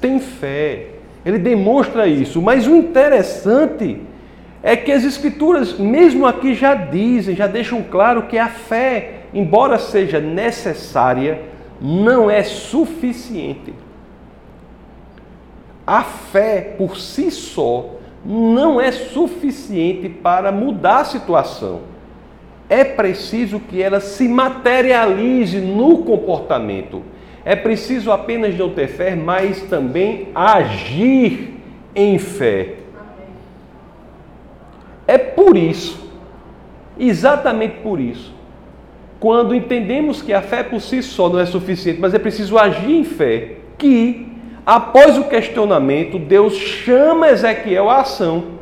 Tem 0.00 0.20
fé. 0.20 0.88
Ele 1.24 1.38
demonstra 1.38 2.06
isso. 2.06 2.40
Mas 2.40 2.66
o 2.66 2.76
interessante 2.76 4.00
é 4.62 4.76
que 4.76 4.92
as 4.92 5.04
Escrituras, 5.04 5.78
mesmo 5.78 6.26
aqui, 6.26 6.54
já 6.54 6.74
dizem, 6.74 7.34
já 7.34 7.46
deixam 7.46 7.82
claro 7.82 8.22
que 8.22 8.38
a 8.38 8.48
fé, 8.48 9.22
embora 9.34 9.78
seja 9.78 10.20
necessária, 10.20 11.40
não 11.80 12.30
é 12.30 12.42
suficiente. 12.42 13.74
A 15.86 16.02
fé 16.02 16.74
por 16.76 16.96
si 16.96 17.30
só 17.30 17.96
não 18.24 18.80
é 18.80 18.90
suficiente 18.90 20.08
para 20.08 20.50
mudar 20.50 21.00
a 21.00 21.04
situação. 21.04 21.82
É 22.68 22.82
preciso 22.82 23.60
que 23.60 23.80
ela 23.80 24.00
se 24.00 24.26
materialize 24.26 25.60
no 25.60 25.98
comportamento. 25.98 27.02
É 27.44 27.54
preciso 27.54 28.10
apenas 28.10 28.56
não 28.56 28.70
ter 28.70 28.88
fé, 28.88 29.14
mas 29.14 29.62
também 29.62 30.28
agir 30.34 31.54
em 31.94 32.18
fé. 32.18 32.74
É 35.06 35.16
por 35.16 35.56
isso, 35.56 36.10
exatamente 36.98 37.76
por 37.76 38.00
isso, 38.00 38.34
quando 39.18 39.54
entendemos 39.54 40.20
que 40.20 40.32
a 40.32 40.42
fé 40.42 40.62
por 40.62 40.80
si 40.80 41.02
só 41.02 41.28
não 41.28 41.38
é 41.38 41.46
suficiente, 41.46 42.00
mas 42.00 42.14
é 42.14 42.18
preciso 42.18 42.58
agir 42.58 42.92
em 42.92 43.04
fé, 43.04 43.52
que 43.78 44.26
após 44.64 45.16
o 45.16 45.24
questionamento, 45.24 46.18
Deus 46.18 46.54
chama 46.54 47.30
Ezequiel 47.30 47.88
à 47.88 48.00
ação. 48.00 48.56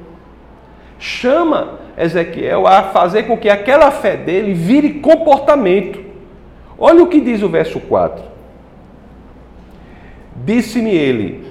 Chama 0.99 1.81
Ezequiel 1.99 2.67
a 2.67 2.85
fazer 2.85 3.25
com 3.25 3.37
que 3.37 3.49
aquela 3.49 3.91
fé 3.91 4.17
dele 4.17 4.55
vire 4.55 5.01
comportamento. 5.01 6.01
Olha 6.79 7.03
o 7.03 7.09
que 7.09 7.21
diz 7.21 7.43
o 7.43 7.49
verso 7.49 7.81
4. 7.81 8.25
Disse-me 10.45 10.91
ele: 10.91 11.45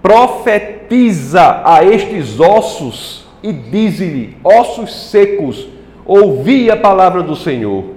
profetiza 0.00 1.62
a 1.64 1.84
estes 1.84 2.38
ossos 2.38 3.26
e 3.42 3.52
dize-lhe: 3.52 4.36
ossos 4.44 5.10
secos, 5.10 5.68
ouvi 6.04 6.70
a 6.70 6.76
palavra 6.76 7.22
do 7.22 7.34
Senhor. 7.34 7.91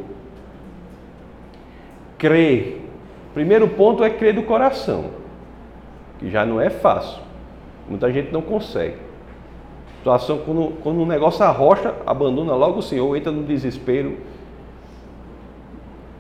Crer. 2.25 2.81
Primeiro 3.35 3.67
ponto 3.67 4.03
é 4.03 4.09
crer 4.09 4.33
do 4.33 4.41
coração, 4.41 5.11
que 6.17 6.27
já 6.27 6.43
não 6.43 6.59
é 6.59 6.71
fácil. 6.71 7.21
Muita 7.87 8.11
gente 8.11 8.31
não 8.31 8.41
consegue. 8.41 8.95
Situação 9.99 10.39
quando, 10.39 10.73
quando 10.81 11.01
um 11.01 11.05
negócio 11.05 11.45
arrocha, 11.45 11.93
abandona 12.03 12.55
logo 12.55 12.79
o 12.79 12.81
Senhor, 12.81 13.15
entra 13.15 13.31
no 13.31 13.43
desespero. 13.43 14.17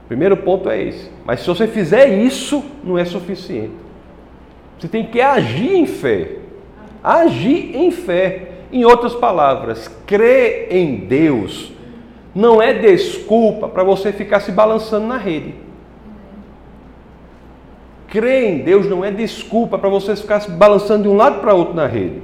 Primeiro 0.07 0.37
ponto 0.37 0.69
é 0.69 0.79
esse. 0.79 1.09
Mas 1.25 1.39
se 1.39 1.47
você 1.47 1.65
fizer 1.65 2.07
isso, 2.07 2.63
não 2.83 2.99
é 2.99 3.05
suficiente. 3.05 3.73
Você 4.77 4.87
tem 4.87 5.07
que 5.07 5.19
agir 5.19 5.75
em 5.75 5.87
fé. 5.87 6.37
Agir 7.03 7.75
em 7.75 7.89
fé. 7.89 8.51
Em 8.71 8.85
outras 8.85 9.15
palavras, 9.15 9.87
crer 10.05 10.67
em 10.69 10.97
Deus 10.97 11.71
não 12.35 12.61
é 12.61 12.75
desculpa 12.75 13.67
para 13.67 13.83
você 13.83 14.13
ficar 14.13 14.41
se 14.41 14.51
balançando 14.51 15.07
na 15.07 15.17
rede. 15.17 15.64
Crer 18.07 18.43
em 18.43 18.57
Deus 18.59 18.89
não 18.89 19.03
é 19.03 19.11
desculpa 19.11 19.77
para 19.77 19.89
você 19.89 20.15
ficar 20.15 20.39
se 20.39 20.51
balançando 20.51 21.03
de 21.03 21.09
um 21.09 21.15
lado 21.15 21.41
para 21.41 21.53
outro 21.53 21.73
na 21.73 21.87
rede. 21.87 22.21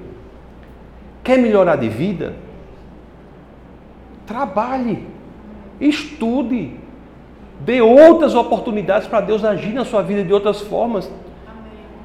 Quer 1.23 1.37
melhorar 1.37 1.75
de 1.75 1.89
vida? 1.89 2.35
Trabalhe, 4.25 5.05
estude, 5.79 6.75
dê 7.59 7.81
outras 7.81 8.33
oportunidades 8.35 9.07
para 9.07 9.21
Deus 9.21 9.43
agir 9.43 9.73
na 9.73 9.85
sua 9.85 10.01
vida 10.01 10.23
de 10.23 10.33
outras 10.33 10.61
formas. 10.61 11.11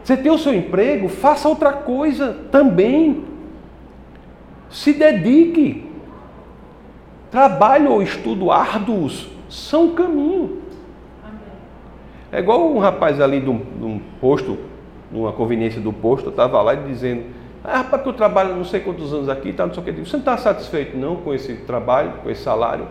Você 0.03 0.17
tem 0.17 0.31
o 0.31 0.39
seu 0.39 0.55
emprego, 0.55 1.09
faça 1.09 1.49
outra 1.49 1.73
coisa 1.73 2.37
também. 2.51 3.25
Se 4.71 4.93
dedique. 4.93 5.85
Trabalho 7.31 7.93
ou 7.93 8.03
estudo 8.03 8.51
árduos 8.51 9.29
são 9.49 9.95
caminho. 9.95 10.63
É 12.37 12.41
igual 12.41 12.71
um 12.71 12.79
rapaz 12.79 13.19
ali 13.19 13.41
de 13.41 13.49
um, 13.49 13.57
de 13.57 13.85
um 13.87 13.99
posto, 14.21 14.59
numa 15.11 15.33
conveniência 15.33 15.81
do 15.81 15.91
posto, 15.91 16.29
estava 16.29 16.61
lá 16.61 16.75
dizendo, 16.75 17.23
ah, 17.65 17.79
rapaz, 17.79 18.03
que 18.03 18.11
eu 18.11 18.13
trabalho 18.13 18.55
não 18.55 18.63
sei 18.63 18.81
quantos 18.81 19.11
anos 19.11 19.31
aqui, 19.31 19.55
tá, 19.55 19.67
não 19.67 19.73
sei 19.73 19.83
o 19.83 19.87
que. 19.87 19.93
Você 19.93 20.13
não 20.13 20.21
está 20.21 20.37
satisfeito 20.37 20.99
não 20.99 21.17
com 21.17 21.33
esse 21.33 21.55
trabalho, 21.55 22.13
com 22.23 22.29
esse 22.29 22.43
salário? 22.43 22.89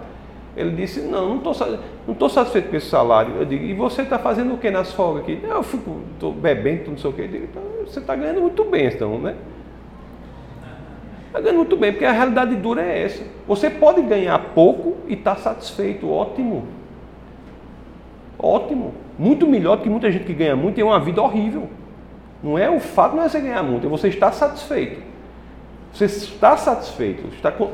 Ele 0.58 0.71
disse, 0.71 0.99
não, 1.01 1.36
não 1.36 1.38
estou 1.38 1.79
não 2.08 2.27
satisfeito 2.27 2.71
com 2.71 2.75
esse 2.75 2.88
salário. 2.88 3.36
Eu 3.36 3.45
digo, 3.45 3.63
e 3.65 3.75
você 3.75 4.01
está 4.01 4.17
fazendo 4.17 4.55
o 4.55 4.58
que 4.58 4.71
nas 4.71 4.91
folgas 4.91 5.21
aqui? 5.21 5.39
Eu 5.43 5.62
fico, 5.62 5.99
estou 6.15 6.34
bebendo, 6.34 6.89
não 6.89 6.97
sei 6.97 7.12
o 7.12 7.13
que. 7.13 7.21
Eu 7.21 7.27
digo, 7.27 7.43
então, 7.43 7.62
você 7.86 7.99
está 7.99 8.15
ganhando 8.15 8.41
muito 8.41 8.63
bem, 8.63 8.88
então, 8.88 9.19
né? 9.19 9.36
Está 11.27 11.39
ganhando 11.39 11.58
muito 11.58 11.77
bem, 11.77 11.91
porque 11.91 12.05
a 12.05 12.12
realidade 12.12 12.55
dura 12.55 12.81
é 12.81 13.03
essa. 13.03 13.23
Você 13.47 13.69
pode 13.69 14.01
ganhar 14.01 14.39
pouco 14.55 14.95
e 15.08 15.13
estar 15.13 15.36
tá 15.36 15.41
satisfeito, 15.41 16.10
ótimo. 16.10 16.65
Ótimo. 18.39 19.05
Muito 19.17 19.47
melhor 19.47 19.78
do 19.78 19.84
que 19.84 19.89
muita 19.89 20.12
gente 20.12 20.25
que 20.25 20.34
ganha 20.34 20.56
muito 20.56 20.73
e 20.73 20.75
tem 20.75 20.84
uma 20.84 20.99
vida 20.99 21.21
horrível. 21.21 21.69
Não 22.43 22.58
é 22.58 22.69
o 22.69 22.80
fato 22.80 23.15
não 23.15 23.23
é 23.23 23.30
você 23.30 23.39
ganhar 23.39 23.63
muito, 23.63 23.88
é 23.88 23.89
você 23.89 24.08
estar 24.10 24.32
satisfeito. 24.32 25.01
Você 25.95 26.06
está 26.06 26.58
satisfeito. 26.58 27.34
Está 27.34 27.51
com... 27.51 27.71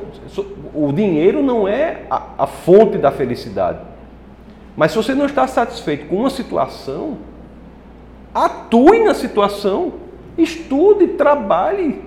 O 0.72 0.92
dinheiro 0.92 1.42
não 1.42 1.66
é 1.66 2.02
a, 2.08 2.22
a 2.38 2.46
fonte 2.46 2.96
da 2.96 3.10
felicidade. 3.10 3.80
Mas 4.76 4.92
se 4.92 4.96
você 4.96 5.14
não 5.14 5.26
está 5.26 5.46
satisfeito 5.48 6.06
com 6.06 6.16
uma 6.16 6.30
situação, 6.30 7.18
atue 8.32 9.00
na 9.04 9.12
situação, 9.12 9.94
estude, 10.38 11.08
trabalhe, 11.08 12.00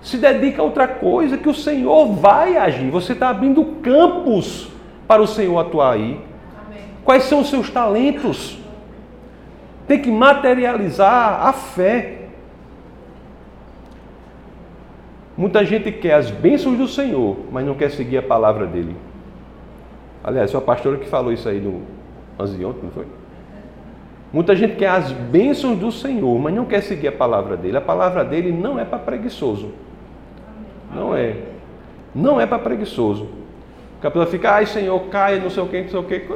se 0.00 0.16
dedique 0.16 0.60
a 0.60 0.62
outra 0.62 0.86
coisa 0.86 1.36
que 1.36 1.48
o 1.48 1.54
Senhor 1.54 2.12
vai 2.12 2.56
agir. 2.56 2.88
Você 2.90 3.12
está 3.12 3.28
abrindo 3.30 3.64
campos 3.82 4.68
para 5.08 5.20
o 5.20 5.26
Senhor 5.26 5.58
atuar 5.58 5.94
aí. 5.94 6.20
Amém. 6.64 6.80
Quais 7.04 7.24
são 7.24 7.40
os 7.40 7.50
seus 7.50 7.68
talentos? 7.68 8.56
Tem 9.86 10.00
que 10.00 10.10
materializar 10.10 11.46
a 11.46 11.52
fé. 11.52 12.28
Muita 15.36 15.64
gente 15.64 15.92
quer 15.92 16.14
as 16.14 16.30
bênçãos 16.30 16.78
do 16.78 16.88
Senhor, 16.88 17.36
mas 17.52 17.64
não 17.64 17.74
quer 17.74 17.90
seguir 17.90 18.18
a 18.18 18.22
palavra 18.22 18.66
dele. 18.66 18.96
Aliás, 20.24 20.50
foi 20.50 20.60
a 20.60 20.64
pastora 20.64 20.96
que 20.96 21.06
falou 21.06 21.32
isso 21.32 21.48
aí 21.48 21.60
no 21.60 21.82
ontem, 22.38 22.82
não 22.82 22.90
foi? 22.90 23.06
Muita 24.32 24.56
gente 24.56 24.76
quer 24.76 24.88
as 24.88 25.12
bênçãos 25.12 25.78
do 25.78 25.92
Senhor, 25.92 26.38
mas 26.38 26.54
não 26.54 26.64
quer 26.64 26.82
seguir 26.82 27.08
a 27.08 27.12
palavra 27.12 27.56
dele. 27.56 27.76
A 27.76 27.80
palavra 27.80 28.24
dele 28.24 28.50
não 28.50 28.78
é 28.78 28.84
para 28.84 28.98
preguiçoso. 28.98 29.70
Não 30.94 31.16
é. 31.16 31.36
Não 32.14 32.40
é 32.40 32.46
para 32.46 32.58
preguiçoso. 32.58 33.28
A 34.02 34.10
pessoa 34.10 34.26
fica, 34.26 34.52
ai 34.52 34.66
Senhor, 34.66 34.98
caia, 35.08 35.40
não 35.40 35.50
sei 35.50 35.62
o 35.62 35.66
que, 35.66 35.82
não 35.82 35.88
sei 35.88 35.98
o 35.98 36.04
que. 36.04 36.26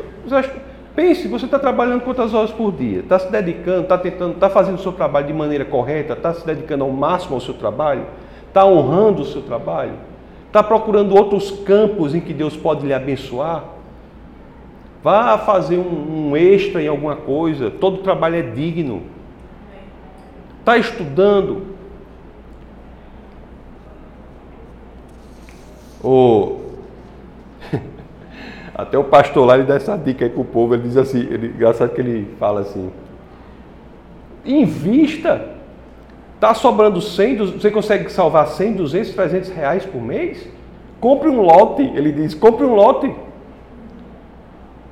Pense, 1.00 1.26
você 1.28 1.46
está 1.46 1.58
trabalhando 1.58 2.02
quantas 2.02 2.34
horas 2.34 2.50
por 2.50 2.70
dia? 2.72 2.98
Está 2.98 3.18
se 3.18 3.32
dedicando, 3.32 3.84
está 3.84 3.96
tentando, 3.96 4.34
está 4.34 4.50
fazendo 4.50 4.74
o 4.74 4.82
seu 4.82 4.92
trabalho 4.92 5.26
de 5.26 5.32
maneira 5.32 5.64
correta, 5.64 6.12
está 6.12 6.34
se 6.34 6.44
dedicando 6.44 6.84
ao 6.84 6.90
máximo 6.90 7.36
ao 7.36 7.40
seu 7.40 7.54
trabalho, 7.54 8.04
está 8.46 8.66
honrando 8.66 9.22
o 9.22 9.24
seu 9.24 9.40
trabalho, 9.40 9.94
está 10.46 10.62
procurando 10.62 11.16
outros 11.16 11.50
campos 11.50 12.14
em 12.14 12.20
que 12.20 12.34
Deus 12.34 12.54
pode 12.54 12.86
lhe 12.86 12.92
abençoar. 12.92 13.64
Vá 15.02 15.38
fazer 15.38 15.78
um, 15.78 16.32
um 16.32 16.36
extra 16.36 16.82
em 16.82 16.88
alguma 16.88 17.16
coisa, 17.16 17.70
todo 17.70 18.02
trabalho 18.02 18.36
é 18.36 18.42
digno. 18.42 19.04
Está 20.58 20.76
estudando. 20.76 21.62
O 26.04 26.60
até 28.82 28.98
o 28.98 29.04
pastor 29.04 29.46
lá 29.46 29.54
ele 29.56 29.64
dá 29.64 29.74
essa 29.74 29.96
dica 29.96 30.24
aí 30.24 30.30
para 30.30 30.40
o 30.40 30.44
povo. 30.44 30.74
Ele 30.74 30.84
diz 30.84 30.96
assim: 30.96 31.20
ele, 31.20 31.48
engraçado 31.48 31.90
que 31.90 32.00
ele 32.00 32.34
fala 32.38 32.60
assim: 32.60 32.90
invista. 34.44 35.58
Está 36.34 36.54
sobrando 36.54 37.02
100, 37.02 37.36
você 37.36 37.70
consegue 37.70 38.10
salvar 38.10 38.46
100, 38.46 38.72
200, 38.72 39.12
300 39.12 39.50
reais 39.50 39.84
por 39.84 40.00
mês? 40.00 40.48
Compre 40.98 41.28
um 41.28 41.42
lote. 41.42 41.82
Ele 41.82 42.10
diz: 42.12 42.34
compre 42.34 42.64
um 42.64 42.74
lote. 42.74 43.14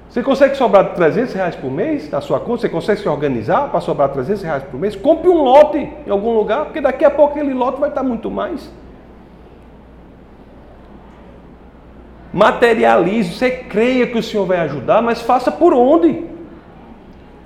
Você 0.09 0.23
consegue 0.23 0.57
sobrar 0.57 0.95
300 0.95 1.35
reais 1.35 1.57
por 1.57 1.71
mês 1.71 2.11
na 2.11 2.21
sua 2.21 2.41
conta? 2.41 2.63
Você 2.63 2.69
consegue 2.69 3.01
se 3.01 3.09
organizar 3.09 3.71
para 3.71 3.81
sobrar 3.81 4.09
300 4.11 4.43
reais 4.43 4.63
por 4.65 4.81
mês? 4.81 4.97
Compre 4.97 5.29
um 5.29 5.43
lote 5.43 5.79
em 5.79 6.11
algum 6.11 6.35
lugar, 6.35 6.65
porque 6.65 6.81
daqui 6.81 7.05
a 7.05 7.11
pouco 7.11 7.33
aquele 7.33 7.55
lote 7.55 7.79
vai 7.79 7.91
estar 7.91 8.03
muito 8.03 8.31
mais. 8.31 8.71
Materialize, 12.33 13.33
você 13.33 13.51
creia 13.51 14.07
que 14.07 14.19
o 14.19 14.23
Senhor 14.23 14.45
vai 14.45 14.59
ajudar, 14.59 15.03
mas 15.03 15.21
faça 15.21 15.51
por 15.51 15.73
onde? 15.73 16.25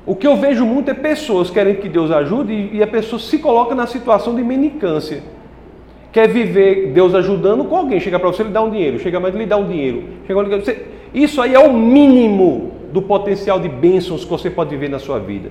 O 0.05 0.17
que 0.17 0.27
eu 0.27 0.37
vejo 0.37 0.67
muito 0.67 0.91
é 0.91 0.95
pessoas 0.95 1.51
querendo 1.51 1.81
que 1.81 1.89
Deus 1.89 2.11
ajude 2.11 2.71
e 2.73 2.83
a 2.83 2.87
pessoa 2.87 3.21
se 3.21 3.39
coloca 3.39 3.75
na 3.75 3.87
situação 3.87 4.35
de 4.35 4.43
menicância. 4.43 5.23
Quer 6.11 6.29
viver 6.29 6.93
Deus 6.93 7.15
ajudando 7.15 7.65
com 7.65 7.77
alguém, 7.77 8.01
chega 8.01 8.19
para 8.19 8.29
você 8.29 8.43
e 8.43 8.47
lhe 8.47 8.53
dá 8.53 8.61
um 8.63 8.71
dinheiro, 8.71 8.99
chega 8.99 9.21
mais 9.21 9.35
lhe 9.35 9.47
dá 9.47 9.57
um 9.57 9.67
dinheiro. 9.67 10.05
Chega 10.27 10.43
você... 10.59 10.87
Isso 11.15 11.41
aí 11.41 11.55
é 11.55 11.59
o 11.59 11.73
mínimo 11.73 12.73
do 12.93 13.01
potencial 13.01 13.61
de 13.61 13.69
bênçãos 13.69 14.25
que 14.25 14.31
você 14.31 14.51
pode 14.51 14.71
viver 14.71 14.91
na 14.91 14.99
sua 14.99 15.19
vida. 15.19 15.51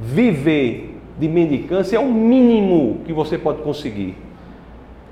Viver 0.00 0.96
de 1.18 1.28
mendicância 1.28 1.96
é 1.96 2.00
o 2.00 2.10
mínimo 2.10 3.00
que 3.04 3.12
você 3.12 3.38
pode 3.38 3.62
conseguir. 3.62 4.16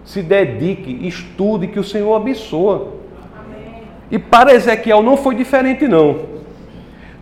Se 0.05 0.23
dedique, 0.23 1.07
estude, 1.07 1.69
que 1.69 1.79
o 1.79 1.85
Senhor 1.85 2.15
abençoa. 2.15 3.02
E 4.13 4.19
para 4.19 4.53
Ezequiel 4.53 5.03
não 5.03 5.17
foi 5.17 5.35
diferente, 5.35 5.89
não. 5.89 6.19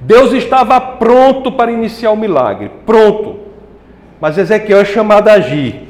Deus 0.01 0.33
estava 0.33 0.81
pronto 0.81 1.53
para 1.53 1.71
iniciar 1.71 2.11
o 2.11 2.17
milagre, 2.17 2.69
pronto. 2.85 3.39
Mas 4.21 4.37
Ezequiel 4.37 4.81
é 4.81 4.85
chamado 4.85 5.29
a 5.29 5.35
agir. 5.35 5.89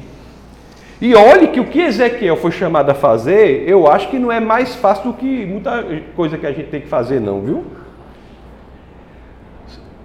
E 1.01 1.15
olhe 1.15 1.47
que 1.47 1.59
o 1.59 1.65
que 1.65 1.79
Ezequiel 1.79 2.37
foi 2.37 2.51
chamado 2.51 2.91
a 2.91 2.93
fazer, 2.93 3.67
eu 3.67 3.91
acho 3.91 4.09
que 4.09 4.19
não 4.19 4.31
é 4.31 4.39
mais 4.39 4.75
fácil 4.75 5.05
do 5.11 5.17
que 5.17 5.43
muita 5.43 5.83
coisa 6.15 6.37
que 6.37 6.45
a 6.45 6.51
gente 6.51 6.69
tem 6.69 6.81
que 6.81 6.87
fazer, 6.87 7.19
não, 7.19 7.41
viu? 7.41 7.65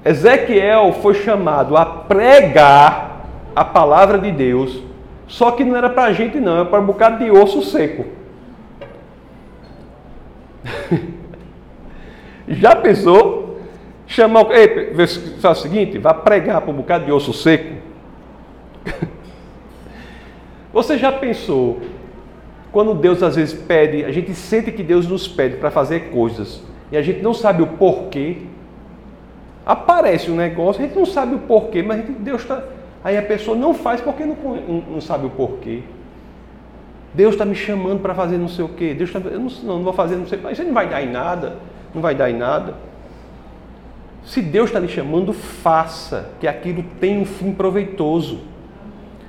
Ezequiel 0.03 0.95
foi 1.03 1.13
chamado 1.13 1.77
a 1.77 1.85
pregar 1.85 3.27
a 3.55 3.65
palavra 3.65 4.17
de 4.17 4.33
Deus, 4.33 4.83
só 5.27 5.51
que 5.51 5.63
não 5.63 5.77
era 5.77 5.91
para 5.91 6.05
a 6.05 6.13
gente, 6.15 6.41
não, 6.41 6.55
era 6.55 6.65
para 6.65 6.81
um 6.81 6.87
bocado 6.87 7.23
de 7.23 7.31
osso 7.31 7.61
seco. 7.61 8.07
Já 12.49 12.77
pensou? 12.77 13.61
Chamar 14.07 14.47
o. 14.47 14.53
Ei, 14.53 14.95
faz 15.41 15.59
o 15.59 15.63
seguinte: 15.63 15.99
vá 15.99 16.15
pregar 16.15 16.61
para 16.61 16.71
um 16.71 16.77
bocado 16.77 17.05
de 17.05 17.13
osso 17.13 17.33
seco. 17.33 17.77
Você 20.73 20.99
já 20.99 21.11
pensou 21.11 21.81
quando 22.71 22.93
Deus 22.95 23.23
às 23.23 23.37
vezes 23.37 23.55
pede, 23.55 24.05
a 24.05 24.13
gente 24.13 24.35
sente 24.35 24.71
que 24.71 24.83
Deus 24.83 25.07
nos 25.09 25.27
pede 25.27 25.57
para 25.57 25.71
fazer 25.71 26.11
coisas 26.11 26.63
e 26.93 26.97
a 26.97 27.03
gente 27.03 27.23
não 27.23 27.33
sabe 27.33 27.63
o 27.63 27.67
porquê? 27.67 28.37
Aparece 29.65 30.31
um 30.31 30.37
negócio, 30.37 30.85
a 30.85 30.87
gente 30.87 30.97
não 30.97 31.07
sabe 31.07 31.35
o 31.35 31.39
porquê, 31.39 31.83
mas 31.83 32.05
Deus 32.21 32.43
está. 32.43 32.63
Aí 33.03 33.17
a 33.17 33.23
pessoa 33.23 33.57
não 33.57 33.73
faz 33.73 34.01
porque 34.01 34.25
não, 34.25 34.37
não, 34.37 34.85
não 34.93 35.01
sabe 35.01 35.27
o 35.27 35.31
porquê. 35.31 35.83
Deus 37.17 37.33
está 37.33 37.47
me 37.47 37.55
chamando 37.55 38.01
para 38.01 38.15
fazer 38.15 38.37
não 38.37 38.47
sei 38.47 38.63
o 38.63 38.69
quê. 38.69 38.93
Deus 38.93 39.09
está, 39.09 39.27
eu 39.27 39.41
não, 39.41 39.49
não, 39.63 39.83
vou 39.83 39.93
fazer 39.95 40.17
não 40.17 40.27
sei, 40.27 40.39
mas 40.43 40.59
isso 40.59 40.67
não 40.67 40.75
vai 40.75 40.87
dar 40.87 41.03
em 41.03 41.11
nada, 41.11 41.57
não 41.95 42.03
vai 42.03 42.15
dar 42.15 42.31
em 42.31 42.37
nada. 42.37 42.75
Se 44.23 44.43
Deus 44.43 44.67
está 44.67 44.79
lhe 44.79 44.89
chamando, 44.89 45.33
faça, 45.33 46.31
que 46.39 46.47
aquilo 46.47 46.85
tem 47.01 47.19
um 47.19 47.25
fim 47.25 47.53
proveitoso. 47.53 48.41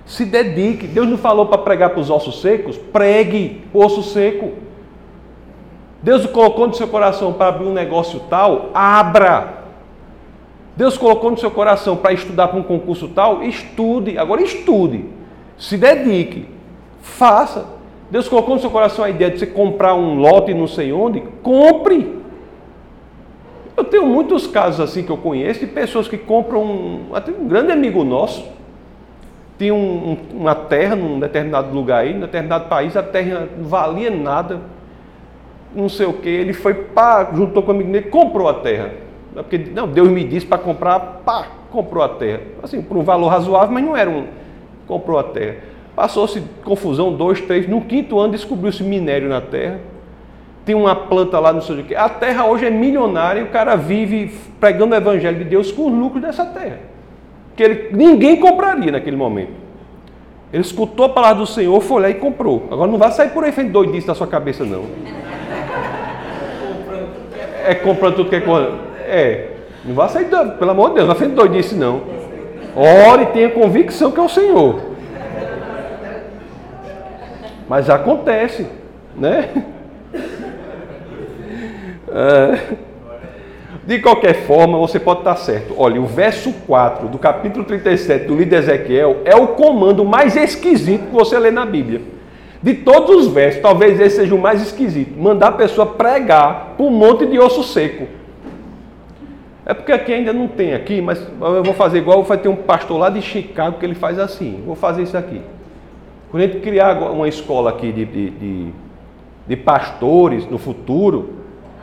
Se 0.05 0.25
dedique. 0.25 0.85
Deus 0.85 1.07
não 1.07 1.17
falou 1.17 1.45
para 1.45 1.59
pregar 1.59 1.91
para 1.91 2.01
os 2.01 2.09
ossos 2.09 2.41
secos? 2.41 2.77
Pregue 2.77 3.63
o 3.73 3.79
osso 3.79 4.03
seco. 4.03 4.53
Deus 6.03 6.25
colocou 6.25 6.67
no 6.67 6.73
seu 6.73 6.89
coração 6.89 7.31
para 7.31 7.47
abrir 7.47 7.67
um 7.67 7.73
negócio 7.73 8.19
tal? 8.29 8.69
Abra. 8.73 9.63
Deus 10.75 10.97
colocou 10.97 11.31
no 11.31 11.37
seu 11.37 11.51
coração 11.51 11.95
para 11.95 12.11
estudar 12.11 12.49
para 12.49 12.59
um 12.59 12.63
concurso 12.63 13.07
tal? 13.07 13.43
Estude. 13.43 14.17
Agora 14.17 14.41
estude. 14.41 15.05
Se 15.57 15.77
dedique. 15.77 16.47
Faça. 17.01 17.76
Deus 18.09 18.29
colocou 18.29 18.55
no 18.55 18.61
seu 18.61 18.69
coração 18.69 19.03
a 19.03 19.09
ideia 19.09 19.31
de 19.31 19.39
você 19.39 19.45
comprar 19.45 19.93
um 19.93 20.15
lote 20.15 20.53
não 20.53 20.67
sei 20.67 20.93
onde, 20.93 21.21
compre. 21.43 22.17
Eu 23.75 23.83
tenho 23.83 24.05
muitos 24.05 24.47
casos 24.47 24.79
assim 24.79 25.03
que 25.03 25.11
eu 25.11 25.17
conheço 25.17 25.59
de 25.59 25.67
pessoas 25.67 26.07
que 26.07 26.17
compram, 26.17 26.63
um, 26.63 27.09
até 27.13 27.31
um 27.31 27.47
grande 27.47 27.71
amigo 27.71 28.03
nosso, 28.03 28.43
tinha 29.57 29.73
um, 29.73 30.17
uma 30.33 30.55
terra 30.55 30.95
num 30.95 31.19
determinado 31.19 31.73
lugar 31.73 32.03
aí, 32.03 32.13
num 32.13 32.21
determinado 32.21 32.67
país, 32.69 32.95
a 32.95 33.03
terra 33.03 33.47
não 33.57 33.65
valia 33.65 34.09
nada, 34.09 34.61
não 35.75 35.89
sei 35.89 36.05
o 36.05 36.13
que, 36.13 36.29
ele 36.29 36.53
foi, 36.53 36.73
pá, 36.73 37.29
juntou 37.33 37.61
com 37.61 37.71
o 37.71 37.75
amigo 37.75 37.91
dele, 37.91 38.09
comprou 38.09 38.47
a 38.47 38.53
terra. 38.55 38.91
Porque, 39.33 39.57
não, 39.57 39.87
Deus 39.87 40.07
me 40.09 40.23
disse 40.23 40.45
para 40.45 40.57
comprar, 40.57 40.99
pá, 41.23 41.47
comprou 41.71 42.03
a 42.03 42.09
terra. 42.09 42.41
Assim, 42.63 42.81
por 42.81 42.97
um 42.97 43.03
valor 43.03 43.27
razoável, 43.27 43.71
mas 43.71 43.83
não 43.83 43.95
era 43.95 44.09
um, 44.09 44.25
comprou 44.87 45.19
a 45.19 45.23
terra. 45.23 45.57
Passou-se 45.97 46.43
confusão, 46.63 47.11
dois, 47.11 47.41
três. 47.41 47.67
No 47.67 47.81
quinto 47.81 48.19
ano 48.19 48.33
descobriu-se 48.33 48.83
minério 48.83 49.27
na 49.27 49.41
terra. 49.41 49.79
Tem 50.63 50.75
uma 50.75 50.95
planta 50.95 51.39
lá 51.39 51.51
no 51.51 51.59
seu 51.59 51.75
que. 51.83 51.95
A 51.95 52.07
terra 52.07 52.45
hoje 52.45 52.67
é 52.67 52.69
milionária 52.69 53.39
e 53.39 53.43
o 53.43 53.47
cara 53.47 53.75
vive 53.75 54.31
pregando 54.59 54.93
o 54.93 54.95
evangelho 54.95 55.39
de 55.39 55.45
Deus 55.45 55.71
com 55.71 55.87
os 55.87 55.93
lucros 55.93 56.21
dessa 56.21 56.45
terra. 56.45 56.77
Que 57.55 57.63
ele, 57.63 57.89
ninguém 57.93 58.35
compraria 58.35 58.91
naquele 58.91 59.17
momento. 59.17 59.53
Ele 60.53 60.61
escutou 60.61 61.07
a 61.07 61.09
palavra 61.09 61.39
do 61.39 61.47
Senhor, 61.47 61.81
foi 61.81 61.99
lá 61.99 62.09
e 62.11 62.13
comprou. 62.13 62.67
Agora 62.69 62.91
não 62.91 62.99
vai 62.99 63.11
sair 63.11 63.31
por 63.31 63.43
aí 63.43 63.51
feito 63.51 63.71
doidice 63.71 64.05
da 64.05 64.13
sua 64.13 64.27
cabeça, 64.27 64.63
não. 64.63 64.83
É 67.65 67.73
comprando 67.73 68.17
tudo 68.17 68.29
que 68.29 68.35
é 68.35 68.41
coisa. 68.41 68.71
É. 69.07 69.47
Não 69.83 69.95
vai 69.95 70.09
sair, 70.09 70.27
pelo 70.59 70.69
amor 70.69 70.89
de 70.89 70.95
Deus, 70.97 71.07
não 71.07 71.15
vai 71.15 71.27
feito 71.27 71.33
doidice, 71.33 71.73
não. 71.73 72.03
Ore 72.75 73.23
e 73.23 73.25
tenha 73.27 73.49
convicção 73.49 74.11
que 74.11 74.19
é 74.19 74.23
o 74.23 74.29
Senhor. 74.29 74.96
Mas 77.67 77.89
acontece, 77.89 78.67
né? 79.15 79.49
É, 82.09 82.75
de 83.87 83.99
qualquer 83.99 84.45
forma, 84.45 84.77
você 84.77 84.99
pode 84.99 85.19
estar 85.19 85.35
certo. 85.37 85.73
Olha, 85.77 86.01
o 86.01 86.05
verso 86.05 86.51
4 86.65 87.07
do 87.07 87.17
capítulo 87.17 87.63
37 87.63 88.25
do 88.25 88.33
livro 88.35 88.49
de 88.49 88.55
Ezequiel 88.55 89.21
é 89.23 89.35
o 89.35 89.49
comando 89.49 90.03
mais 90.03 90.35
esquisito 90.35 91.07
que 91.07 91.13
você 91.13 91.37
lê 91.39 91.51
na 91.51 91.65
Bíblia. 91.65 92.01
De 92.61 92.73
todos 92.73 93.15
os 93.15 93.27
versos, 93.27 93.61
talvez 93.61 93.99
esse 93.99 94.17
seja 94.17 94.35
o 94.35 94.37
mais 94.37 94.61
esquisito. 94.61 95.17
Mandar 95.17 95.47
a 95.47 95.51
pessoa 95.53 95.85
pregar 95.85 96.75
por 96.77 96.87
um 96.87 96.91
monte 96.91 97.25
de 97.25 97.39
osso 97.39 97.63
seco. 97.63 98.07
É 99.65 99.73
porque 99.73 99.91
aqui 99.91 100.13
ainda 100.13 100.33
não 100.33 100.47
tem 100.47 100.73
aqui, 100.73 101.01
mas 101.01 101.21
eu 101.39 101.63
vou 101.63 101.73
fazer 101.73 101.99
igual, 101.99 102.23
vai 102.23 102.37
ter 102.37 102.49
um 102.49 102.55
pastor 102.55 102.97
lá 102.97 103.09
de 103.09 103.21
Chicago 103.21 103.79
que 103.79 103.85
ele 103.85 103.95
faz 103.95 104.17
assim. 104.19 104.63
Vou 104.65 104.75
fazer 104.75 105.03
isso 105.03 105.17
aqui. 105.17 105.41
Quando 106.29 106.43
a 106.43 106.47
gente 106.47 106.59
criar 106.59 106.93
uma 106.97 107.27
escola 107.27 107.69
aqui 107.69 107.91
de, 107.91 108.05
de, 108.05 108.29
de, 108.31 108.73
de 109.47 109.55
pastores 109.55 110.45
no 110.49 110.57
futuro, 110.57 111.33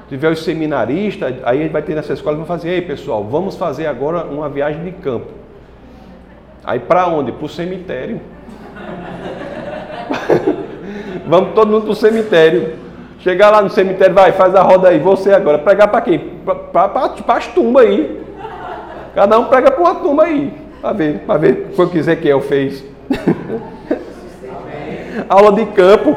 tiver 0.08 0.30
os 0.30 0.44
seminaristas, 0.44 1.34
aí 1.44 1.60
a 1.60 1.62
gente 1.62 1.72
vai 1.72 1.82
ter 1.82 1.94
nessa 1.94 2.12
escola 2.12 2.36
e 2.36 2.38
vai 2.38 2.46
fazer, 2.46 2.70
ei 2.70 2.82
pessoal, 2.82 3.24
vamos 3.24 3.56
fazer 3.56 3.86
agora 3.86 4.24
uma 4.24 4.48
viagem 4.48 4.84
de 4.84 4.92
campo. 4.92 5.28
Aí 6.62 6.78
para 6.78 7.06
onde? 7.06 7.32
Para 7.32 7.44
o 7.46 7.48
cemitério. 7.48 8.20
vamos 11.26 11.54
todo 11.54 11.70
mundo 11.70 11.82
para 11.82 11.92
o 11.92 11.96
cemitério. 11.96 12.74
Chegar 13.20 13.50
lá 13.50 13.62
no 13.62 13.70
cemitério, 13.70 14.14
vai, 14.14 14.32
faz 14.32 14.54
a 14.54 14.62
roda 14.62 14.88
aí, 14.88 14.98
você 14.98 15.32
agora. 15.32 15.58
Pregar 15.58 15.88
para 15.88 16.02
quem? 16.02 16.18
Para 16.72 17.10
as 17.28 17.46
tumbas 17.48 17.86
aí. 17.86 18.22
Cada 19.14 19.38
um 19.38 19.44
prega 19.44 19.70
para 19.70 19.80
uma 19.80 19.94
tumba 19.94 20.24
aí. 20.24 20.52
Para 20.82 20.92
ver, 20.92 21.18
para 21.20 21.38
ver 21.38 21.70
o 21.76 21.86
que 21.86 21.98
Ezequiel 21.98 22.42
fez. 22.42 22.84
Aula 25.28 25.52
de 25.52 25.66
campo. 25.72 26.16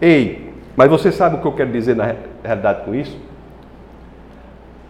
Ei, 0.00 0.52
mas 0.76 0.90
você 0.90 1.12
sabe 1.12 1.36
o 1.36 1.40
que 1.40 1.46
eu 1.46 1.52
quero 1.52 1.72
dizer 1.72 1.94
na 1.94 2.14
realidade 2.42 2.84
com 2.84 2.94
isso? 2.94 3.18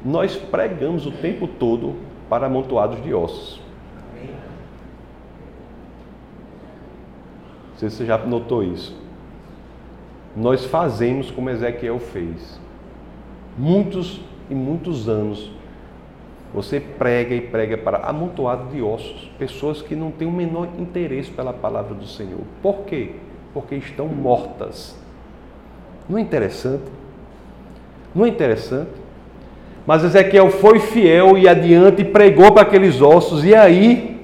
Nós 0.04 0.36
pregamos 0.36 1.06
o 1.06 1.10
tempo 1.10 1.46
todo 1.46 1.96
para 2.28 2.46
amontoados 2.46 3.02
de 3.02 3.14
ossos. 3.14 3.60
Não 7.72 7.78
sei 7.78 7.90
se 7.90 7.96
você 7.96 8.06
já 8.06 8.18
notou 8.18 8.62
isso. 8.62 8.96
Nós 10.36 10.64
fazemos 10.64 11.30
como 11.30 11.50
Ezequiel 11.50 11.98
fez. 11.98 12.60
Muitos 13.56 14.20
e 14.50 14.54
muitos 14.54 15.08
anos 15.08 15.50
você 16.54 16.78
prega 16.78 17.34
e 17.34 17.40
prega 17.40 17.76
para 17.76 17.98
amontoado 17.98 18.72
de 18.72 18.80
ossos, 18.80 19.28
pessoas 19.36 19.82
que 19.82 19.96
não 19.96 20.12
têm 20.12 20.28
o 20.28 20.30
menor 20.30 20.68
interesse 20.78 21.28
pela 21.28 21.52
palavra 21.52 21.94
do 21.94 22.06
Senhor. 22.06 22.42
Por 22.62 22.82
quê? 22.86 23.10
Porque 23.52 23.74
estão 23.74 24.06
mortas. 24.06 24.96
Não 26.08 26.16
é 26.16 26.20
interessante? 26.20 26.84
Não 28.14 28.24
é 28.24 28.28
interessante? 28.28 28.90
Mas 29.84 30.04
Ezequiel 30.04 30.48
foi 30.48 30.78
fiel 30.78 31.36
e 31.36 31.48
adiante 31.48 32.04
pregou 32.04 32.52
para 32.52 32.62
aqueles 32.62 33.02
ossos, 33.02 33.44
e 33.44 33.52
aí, 33.52 34.20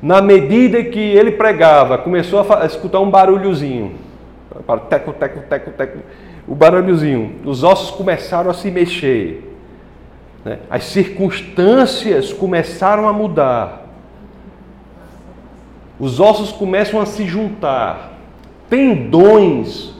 na 0.00 0.22
medida 0.22 0.84
que 0.84 1.00
ele 1.00 1.32
pregava, 1.32 1.98
começou 1.98 2.46
a 2.54 2.64
escutar 2.64 3.00
um 3.00 3.10
barulhozinho. 3.10 3.96
Teco, 4.88 5.12
teco, 5.14 5.40
teco, 5.48 5.70
teco. 5.72 5.98
O 6.46 6.54
barulhozinho. 6.54 7.40
Os 7.44 7.64
ossos 7.64 7.90
começaram 7.90 8.50
a 8.50 8.54
se 8.54 8.70
mexer. 8.70 9.45
Né? 10.46 10.60
As 10.70 10.84
circunstâncias 10.84 12.32
começaram 12.32 13.08
a 13.08 13.12
mudar. 13.12 13.84
Os 15.98 16.20
ossos 16.20 16.52
começam 16.52 17.00
a 17.00 17.04
se 17.04 17.26
juntar. 17.26 18.12
Tendões 18.70 19.92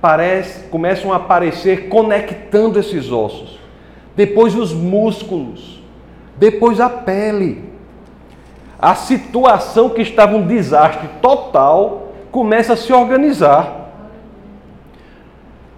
parece, 0.00 0.68
começam 0.68 1.12
a 1.12 1.16
aparecer 1.16 1.88
conectando 1.88 2.78
esses 2.78 3.10
ossos. 3.10 3.58
Depois 4.14 4.54
os 4.54 4.72
músculos. 4.72 5.82
Depois 6.36 6.78
a 6.78 6.88
pele. 6.88 7.68
A 8.78 8.94
situação 8.94 9.90
que 9.90 10.02
estava 10.02 10.36
um 10.36 10.46
desastre 10.46 11.08
total 11.20 12.12
começa 12.30 12.74
a 12.74 12.76
se 12.76 12.92
organizar. 12.92 13.90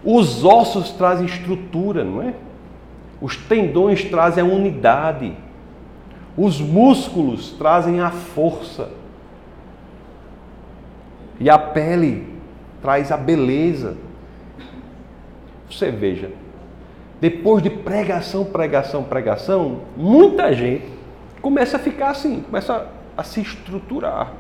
Os 0.05 0.45
ossos 0.45 0.91
trazem 0.91 1.25
estrutura, 1.25 2.05
não 2.05 2.21
é? 2.21 2.35
Os 3.21 3.37
tendões 3.37 4.05
trazem 4.05 4.43
a 4.43 4.47
unidade. 4.47 5.35
Os 6.37 6.61
músculos 6.61 7.53
trazem 7.53 8.01
a 8.01 8.11
força. 8.11 8.91
E 11.39 11.49
a 11.51 11.59
pele 11.59 12.27
traz 12.81 13.13
a 13.13 13.17
beleza. 13.17 13.97
Você 15.71 15.91
veja, 15.91 16.31
depois 17.21 17.63
de 17.63 17.71
pregação, 17.71 18.45
pregação, 18.45 19.05
pregação, 19.05 19.81
muita 19.97 20.53
gente 20.53 20.85
começa 21.41 21.77
a 21.77 21.81
ficar 21.81 22.11
assim, 22.11 22.41
começa 22.41 22.87
a 23.17 23.23
se 23.23 23.41
estruturar. 23.41 24.33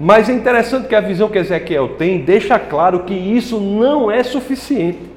Mas 0.00 0.28
é 0.28 0.32
interessante 0.32 0.88
que 0.88 0.94
a 0.94 1.00
visão 1.00 1.28
que 1.28 1.38
Ezequiel 1.38 1.96
tem 1.96 2.24
deixa 2.24 2.58
claro 2.58 3.04
que 3.04 3.14
isso 3.14 3.60
não 3.60 4.10
é 4.10 4.22
suficiente. 4.22 5.11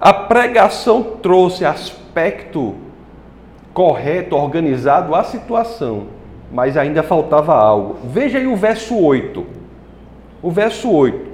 A 0.00 0.14
pregação 0.14 1.02
trouxe 1.02 1.62
aspecto 1.64 2.74
correto, 3.74 4.34
organizado 4.34 5.14
à 5.14 5.22
situação, 5.22 6.06
mas 6.50 6.76
ainda 6.76 7.02
faltava 7.02 7.54
algo. 7.54 7.98
Veja 8.04 8.38
aí 8.38 8.46
o 8.46 8.56
verso 8.56 8.98
8. 8.98 9.44
O 10.42 10.50
verso 10.50 10.90
8. 10.90 11.30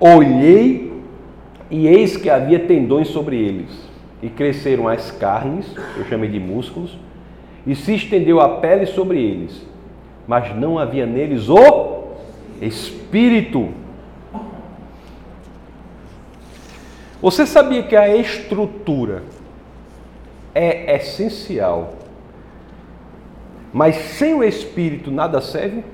Olhei 0.00 0.92
e 1.70 1.86
eis 1.86 2.16
que 2.16 2.30
havia 2.30 2.60
tendões 2.60 3.08
sobre 3.08 3.36
eles, 3.36 3.70
e 4.22 4.28
cresceram 4.30 4.88
as 4.88 5.10
carnes, 5.10 5.74
eu 5.96 6.04
chamei 6.06 6.30
de 6.30 6.40
músculos, 6.40 6.98
e 7.66 7.74
se 7.74 7.94
estendeu 7.94 8.40
a 8.40 8.48
pele 8.60 8.86
sobre 8.86 9.22
eles, 9.22 9.66
mas 10.26 10.56
não 10.56 10.78
havia 10.78 11.06
neles 11.06 11.48
o 11.48 12.04
espírito 12.60 13.68
Você 17.22 17.46
sabia 17.46 17.84
que 17.84 17.94
a 17.94 18.16
estrutura 18.16 19.22
é 20.52 20.96
essencial, 20.96 21.94
mas 23.72 23.94
sem 23.94 24.34
o 24.34 24.42
Espírito 24.42 25.08
nada 25.12 25.40
serve? 25.40 25.84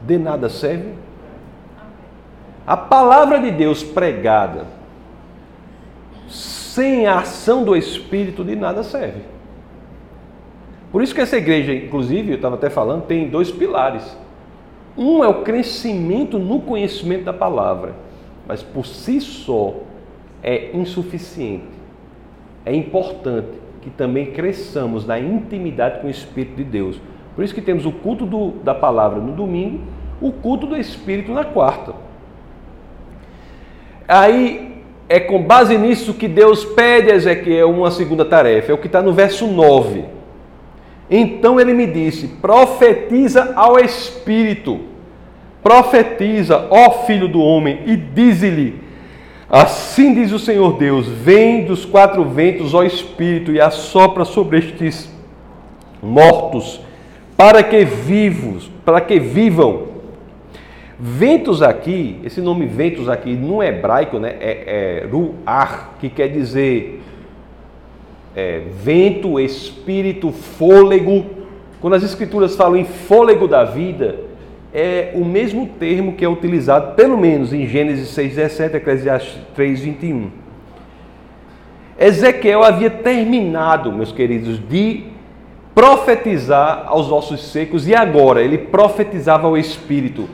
De 0.00 0.16
nada 0.16 0.48
serve? 0.48 0.94
A 2.66 2.74
palavra 2.74 3.38
de 3.38 3.50
Deus 3.50 3.84
pregada, 3.84 4.66
sem 6.26 7.06
a 7.06 7.18
ação 7.18 7.64
do 7.64 7.76
Espírito, 7.76 8.42
de 8.42 8.56
nada 8.56 8.82
serve. 8.82 9.20
Por 10.90 11.02
isso 11.02 11.14
que 11.14 11.20
essa 11.20 11.36
igreja, 11.36 11.74
inclusive, 11.74 12.30
eu 12.30 12.36
estava 12.36 12.54
até 12.54 12.70
falando, 12.70 13.04
tem 13.04 13.28
dois 13.28 13.50
pilares. 13.50 14.16
Um 14.96 15.22
é 15.22 15.28
o 15.28 15.42
crescimento 15.42 16.38
no 16.38 16.60
conhecimento 16.60 17.24
da 17.24 17.32
palavra, 17.32 17.94
mas 18.46 18.62
por 18.62 18.86
si 18.86 19.20
só 19.20 19.74
é 20.42 20.76
insuficiente. 20.76 21.64
É 22.64 22.74
importante 22.74 23.48
que 23.80 23.90
também 23.90 24.26
cresçamos 24.26 25.06
na 25.06 25.18
intimidade 25.18 26.00
com 26.00 26.06
o 26.06 26.10
Espírito 26.10 26.56
de 26.56 26.64
Deus. 26.64 27.00
Por 27.34 27.44
isso 27.44 27.54
que 27.54 27.62
temos 27.62 27.86
o 27.86 27.92
culto 27.92 28.26
do, 28.26 28.50
da 28.62 28.74
palavra 28.74 29.20
no 29.20 29.32
domingo, 29.32 29.80
o 30.20 30.32
culto 30.32 30.66
do 30.66 30.76
Espírito 30.76 31.32
na 31.32 31.44
quarta. 31.44 31.94
Aí 34.06 34.82
é 35.08 35.18
com 35.18 35.42
base 35.42 35.76
nisso 35.76 36.14
que 36.14 36.28
Deus 36.28 36.64
pede 36.64 37.10
a 37.10 37.14
Ezequiel 37.14 37.70
uma 37.70 37.90
segunda 37.90 38.24
tarefa, 38.24 38.70
é 38.70 38.74
o 38.74 38.78
que 38.78 38.86
está 38.86 39.02
no 39.02 39.12
verso 39.12 39.46
9. 39.46 40.04
Então 41.10 41.60
ele 41.60 41.74
me 41.74 41.86
disse: 41.86 42.28
profetiza 42.28 43.52
ao 43.54 43.78
Espírito, 43.78 44.80
profetiza, 45.62 46.66
ó 46.70 47.04
filho 47.04 47.28
do 47.28 47.40
homem, 47.40 47.80
e 47.86 47.96
dize-lhe: 47.96 48.81
Assim 49.52 50.14
diz 50.14 50.32
o 50.32 50.38
Senhor 50.38 50.78
Deus: 50.78 51.06
Vem 51.06 51.66
dos 51.66 51.84
quatro 51.84 52.24
ventos, 52.24 52.72
ó 52.72 52.82
Espírito, 52.82 53.52
e 53.52 53.60
assopra 53.60 54.24
sobre 54.24 54.56
estes 54.56 55.14
mortos, 56.02 56.80
para 57.36 57.62
que 57.62 57.84
vivos, 57.84 58.70
para 58.82 58.98
que 58.98 59.20
vivam. 59.20 59.88
Ventos 60.98 61.60
aqui, 61.60 62.18
esse 62.24 62.40
nome 62.40 62.64
ventos 62.64 63.10
aqui 63.10 63.34
no 63.34 63.62
hebraico, 63.62 64.18
né, 64.18 64.36
é, 64.40 65.02
é 65.02 65.06
ruar, 65.06 65.96
que 66.00 66.08
quer 66.08 66.28
dizer 66.28 67.02
é, 68.34 68.62
vento, 68.82 69.38
espírito, 69.38 70.32
fôlego. 70.32 71.26
Quando 71.78 71.94
as 71.94 72.02
escrituras 72.02 72.56
falam 72.56 72.76
em 72.76 72.86
fôlego 72.86 73.46
da 73.46 73.64
vida, 73.64 74.16
é 74.72 75.12
o 75.14 75.24
mesmo 75.24 75.66
termo 75.66 76.14
que 76.14 76.24
é 76.24 76.28
utilizado, 76.28 76.94
pelo 76.94 77.18
menos 77.18 77.52
em 77.52 77.66
Gênesis 77.66 78.08
6,17, 78.16 78.74
Eclesiastes 78.76 79.38
3,21. 79.56 80.28
Ezequiel 81.98 82.64
havia 82.64 82.90
terminado, 82.90 83.92
meus 83.92 84.10
queridos, 84.10 84.58
de 84.58 85.04
profetizar 85.74 86.84
aos 86.86 87.12
ossos 87.12 87.50
secos 87.50 87.86
e 87.86 87.94
agora 87.94 88.42
ele 88.42 88.58
profetizava 88.58 89.46
ao 89.46 89.56
Espírito. 89.56 90.28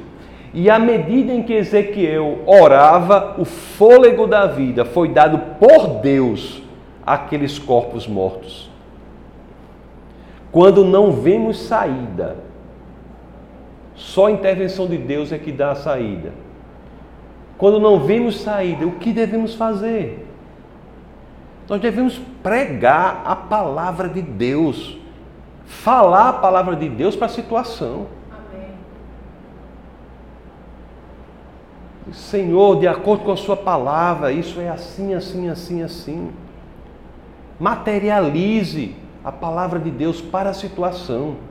E 0.54 0.70
à 0.70 0.78
medida 0.78 1.32
em 1.32 1.42
que 1.42 1.52
Ezequiel 1.52 2.38
orava, 2.46 3.34
o 3.38 3.44
fôlego 3.44 4.26
da 4.26 4.46
vida 4.46 4.84
foi 4.84 5.08
dado 5.08 5.38
por 5.58 6.00
Deus 6.00 6.62
àqueles 7.04 7.58
corpos 7.58 8.06
mortos. 8.06 8.70
Quando 10.50 10.84
não 10.84 11.12
vemos 11.12 11.58
saída, 11.60 12.47
só 13.98 14.26
a 14.26 14.30
intervenção 14.30 14.86
de 14.86 14.96
Deus 14.96 15.32
é 15.32 15.38
que 15.38 15.50
dá 15.50 15.72
a 15.72 15.74
saída. 15.74 16.32
quando 17.58 17.80
não 17.80 17.98
vemos 17.98 18.40
saída, 18.40 18.86
o 18.86 18.92
que 18.92 19.12
devemos 19.12 19.56
fazer? 19.56 20.24
Nós 21.68 21.80
devemos 21.80 22.16
pregar 22.40 23.22
a 23.24 23.34
palavra 23.34 24.08
de 24.08 24.22
Deus, 24.22 24.96
falar 25.66 26.28
a 26.28 26.32
palavra 26.34 26.76
de 26.76 26.88
Deus 26.88 27.16
para 27.16 27.26
a 27.26 27.30
situação. 27.30 28.06
Amém. 28.30 28.70
Senhor, 32.12 32.78
de 32.78 32.86
acordo 32.86 33.24
com 33.24 33.32
a 33.32 33.36
Sua 33.36 33.56
palavra, 33.56 34.30
isso 34.30 34.60
é 34.60 34.68
assim, 34.68 35.12
assim, 35.14 35.48
assim, 35.48 35.82
assim. 35.82 36.30
Materialize 37.58 38.94
a 39.24 39.32
palavra 39.32 39.80
de 39.80 39.90
Deus 39.90 40.20
para 40.20 40.50
a 40.50 40.54
situação. 40.54 41.47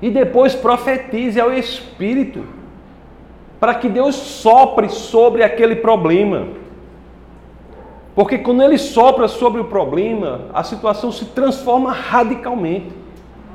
E 0.00 0.10
depois 0.10 0.54
profetize 0.54 1.40
ao 1.40 1.52
Espírito, 1.52 2.44
para 3.58 3.74
que 3.74 3.88
Deus 3.88 4.14
sopre 4.14 4.88
sobre 4.88 5.42
aquele 5.42 5.76
problema. 5.76 6.48
Porque 8.14 8.38
quando 8.38 8.62
ele 8.62 8.78
sopra 8.78 9.28
sobre 9.28 9.60
o 9.60 9.64
problema, 9.64 10.42
a 10.52 10.62
situação 10.62 11.12
se 11.12 11.26
transforma 11.26 11.92
radicalmente. 11.92 12.92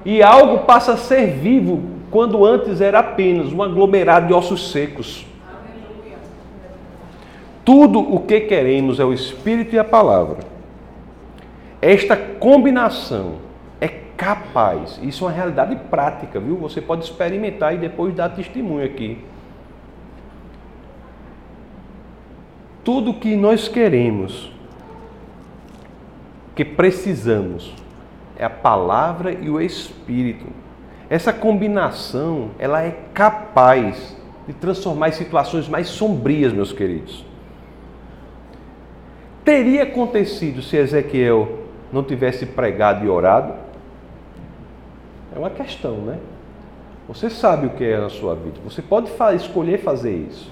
E 0.06 0.22
algo 0.22 0.60
passa 0.66 0.94
a 0.94 0.98
ser 0.98 1.32
vivo, 1.32 1.82
quando 2.12 2.46
antes 2.46 2.80
era 2.80 3.00
apenas 3.00 3.52
um 3.52 3.64
aglomerado 3.64 4.28
de 4.28 4.34
ossos 4.34 4.72
secos. 4.72 5.26
Tudo 7.64 8.00
o 8.00 8.20
que 8.20 8.42
queremos 8.42 9.00
é 9.00 9.04
o 9.04 9.12
Espírito 9.12 9.76
e 9.76 9.80
a 9.80 9.84
palavra. 9.84 10.38
Esta 11.82 12.16
combinação 12.16 13.45
capaz, 14.18 15.00
isso 15.02 15.24
é 15.24 15.28
uma 15.28 15.34
realidade 15.34 15.76
prática, 15.90 16.40
viu? 16.40 16.58
Você 16.58 16.82
pode 16.82 17.04
experimentar 17.04 17.74
e 17.74 17.78
depois 17.78 18.14
dar 18.14 18.30
testemunho 18.30 18.86
aqui. 18.86 19.24
Tudo 22.84 23.14
que 23.14 23.36
nós 23.36 23.68
queremos, 23.68 24.52
que 26.56 26.64
precisamos, 26.64 27.74
é 28.38 28.46
a 28.46 28.50
palavra 28.50 29.32
e 29.32 29.50
o 29.50 29.60
Espírito. 29.60 30.46
Essa 31.10 31.34
combinação, 31.34 32.52
ela 32.60 32.82
é 32.82 32.92
capaz 33.14 34.16
de 34.48 34.54
transformar 34.54 35.12
situações 35.12 35.68
mais 35.68 35.88
sombrias, 35.88 36.54
meus 36.54 36.72
queridos. 36.72 37.26
Teria 39.44 39.84
acontecido 39.84 40.62
se 40.62 40.78
Ezequiel 40.78 41.60
não 41.92 42.04
tivesse 42.04 42.46
pregado 42.46 43.06
e 43.06 43.10
orado? 43.10 43.65
É 45.36 45.40
uma 45.40 45.50
questão, 45.50 45.98
né? 45.98 46.18
Você 47.08 47.30
sabe 47.30 47.68
o 47.68 47.72
que 47.72 47.84
é 47.84 48.00
na 48.00 48.10
sua 48.10 48.36
vida. 48.36 48.60
Você 48.64 48.82
pode 48.82 49.12
escolher 49.36 49.80
fazer 49.80 50.16
isso. 50.16 50.50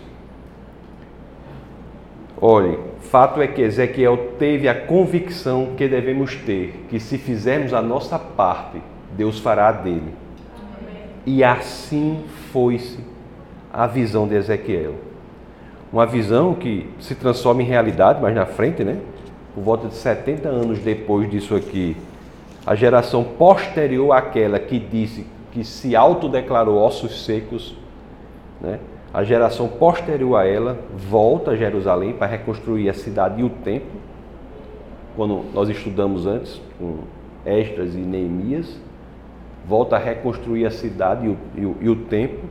Olhe, 2.40 2.78
fato 3.00 3.42
é 3.42 3.48
que 3.48 3.62
Ezequiel 3.62 4.34
teve 4.38 4.68
a 4.68 4.76
convicção 4.76 5.74
que 5.78 5.88
devemos 5.88 6.36
ter, 6.36 6.86
que 6.90 7.00
se 7.00 7.18
fizermos 7.18 7.74
a 7.74 7.82
nossa 7.82 8.20
parte, 8.20 8.82
Deus 9.16 9.40
fará 9.40 9.70
a 9.70 9.72
dele. 9.72 10.14
E 11.26 11.44
assim 11.44 12.26
foi-se 12.52 13.00
a 13.72 13.88
visão 13.88 14.28
de 14.28 14.36
Ezequiel. 14.36 14.96
Uma 15.92 16.06
visão 16.06 16.54
que 16.54 16.90
se 17.00 17.16
transforma 17.16 17.62
em 17.62 17.66
realidade 17.66 18.22
mais 18.22 18.36
na 18.36 18.46
frente, 18.46 18.84
né? 18.84 19.00
por 19.54 19.64
volta 19.64 19.88
de 19.88 19.96
70 19.96 20.50
anos 20.50 20.80
depois 20.80 21.30
disso 21.30 21.56
aqui, 21.56 21.96
a 22.66 22.76
geração 22.76 23.24
posterior 23.24 24.12
àquela 24.12 24.60
que 24.60 24.80
disse 24.80 25.26
que 25.52 25.64
se 25.64 25.96
autodeclarou 25.96 26.78
ossos 26.78 27.26
secos, 27.26 27.76
né? 28.60 28.80
a 29.14 29.24
geração 29.24 29.68
posterior 29.68 30.36
a 30.38 30.46
ela 30.46 30.80
volta 30.92 31.52
a 31.52 31.56
Jerusalém 31.56 32.14
para 32.14 32.26
reconstruir 32.26 32.90
a 32.90 32.94
cidade 32.94 33.42
e 33.42 33.44
o 33.44 33.50
templo, 33.50 34.02
quando 35.16 35.46
nós 35.54 35.70
estudamos 35.70 36.26
antes 36.26 36.60
com 36.80 37.00
Esdras 37.46 37.94
e 37.94 38.00
Neemias, 38.00 38.80
volta 39.68 39.96
a 39.96 40.00
reconstruir 40.00 40.66
a 40.66 40.72
cidade 40.72 41.28
e 41.28 41.30
o, 41.30 41.38
e 41.56 41.66
o, 41.66 41.78
e 41.82 41.90
o 41.90 41.96
templo. 41.96 42.50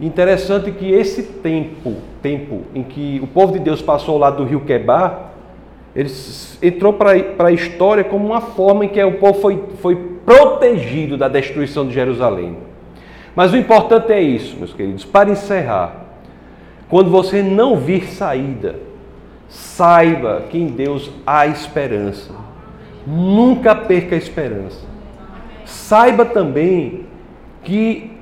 Interessante 0.00 0.72
que 0.72 0.90
esse 0.90 1.22
tempo, 1.22 1.96
tempo 2.20 2.62
em 2.74 2.82
que 2.82 3.20
o 3.22 3.26
povo 3.26 3.52
de 3.52 3.58
Deus 3.60 3.80
passou 3.80 4.18
lado 4.18 4.38
do 4.38 4.44
rio 4.44 4.62
Quebar, 4.62 5.29
ele 5.94 6.10
entrou 6.62 6.92
para 6.92 7.46
a 7.46 7.52
história 7.52 8.04
como 8.04 8.24
uma 8.24 8.40
forma 8.40 8.84
em 8.84 8.88
que 8.88 9.02
o 9.02 9.18
povo 9.18 9.40
foi, 9.40 9.64
foi 9.80 9.96
protegido 10.24 11.16
da 11.16 11.28
destruição 11.28 11.86
de 11.86 11.92
Jerusalém. 11.92 12.56
Mas 13.34 13.52
o 13.52 13.56
importante 13.56 14.12
é 14.12 14.20
isso, 14.20 14.56
meus 14.56 14.72
queridos, 14.72 15.04
para 15.04 15.30
encerrar. 15.30 16.06
Quando 16.88 17.10
você 17.10 17.42
não 17.42 17.76
vir 17.76 18.06
saída, 18.06 18.78
saiba 19.48 20.44
que 20.48 20.58
em 20.58 20.66
Deus 20.66 21.10
há 21.26 21.46
esperança. 21.46 22.32
Nunca 23.06 23.74
perca 23.74 24.14
a 24.14 24.18
esperança. 24.18 24.86
Saiba 25.64 26.24
também 26.24 27.06
que 27.62 28.12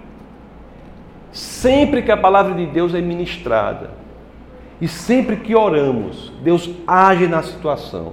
sempre 1.32 2.02
que 2.02 2.10
a 2.10 2.16
palavra 2.16 2.54
de 2.54 2.66
Deus 2.66 2.94
é 2.94 3.00
ministrada, 3.00 3.90
e 4.80 4.86
sempre 4.86 5.36
que 5.36 5.54
oramos, 5.54 6.32
Deus 6.42 6.70
age 6.86 7.26
na 7.26 7.42
situação. 7.42 8.12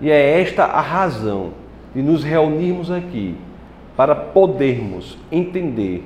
E 0.00 0.10
é 0.10 0.40
esta 0.40 0.64
a 0.64 0.80
razão 0.80 1.50
de 1.94 2.02
nos 2.02 2.24
reunirmos 2.24 2.90
aqui 2.90 3.36
para 3.96 4.14
podermos 4.14 5.18
entender 5.30 6.04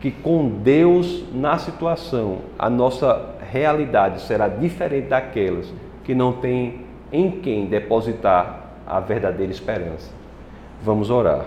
que 0.00 0.10
com 0.10 0.48
Deus 0.62 1.24
na 1.32 1.56
situação, 1.56 2.40
a 2.58 2.68
nossa 2.68 3.36
realidade 3.50 4.20
será 4.20 4.48
diferente 4.48 5.08
daquelas 5.08 5.72
que 6.04 6.14
não 6.14 6.34
têm 6.34 6.80
em 7.10 7.30
quem 7.30 7.66
depositar 7.66 8.60
a 8.86 9.00
verdadeira 9.00 9.50
esperança. 9.50 10.10
Vamos 10.82 11.08
orar. 11.08 11.46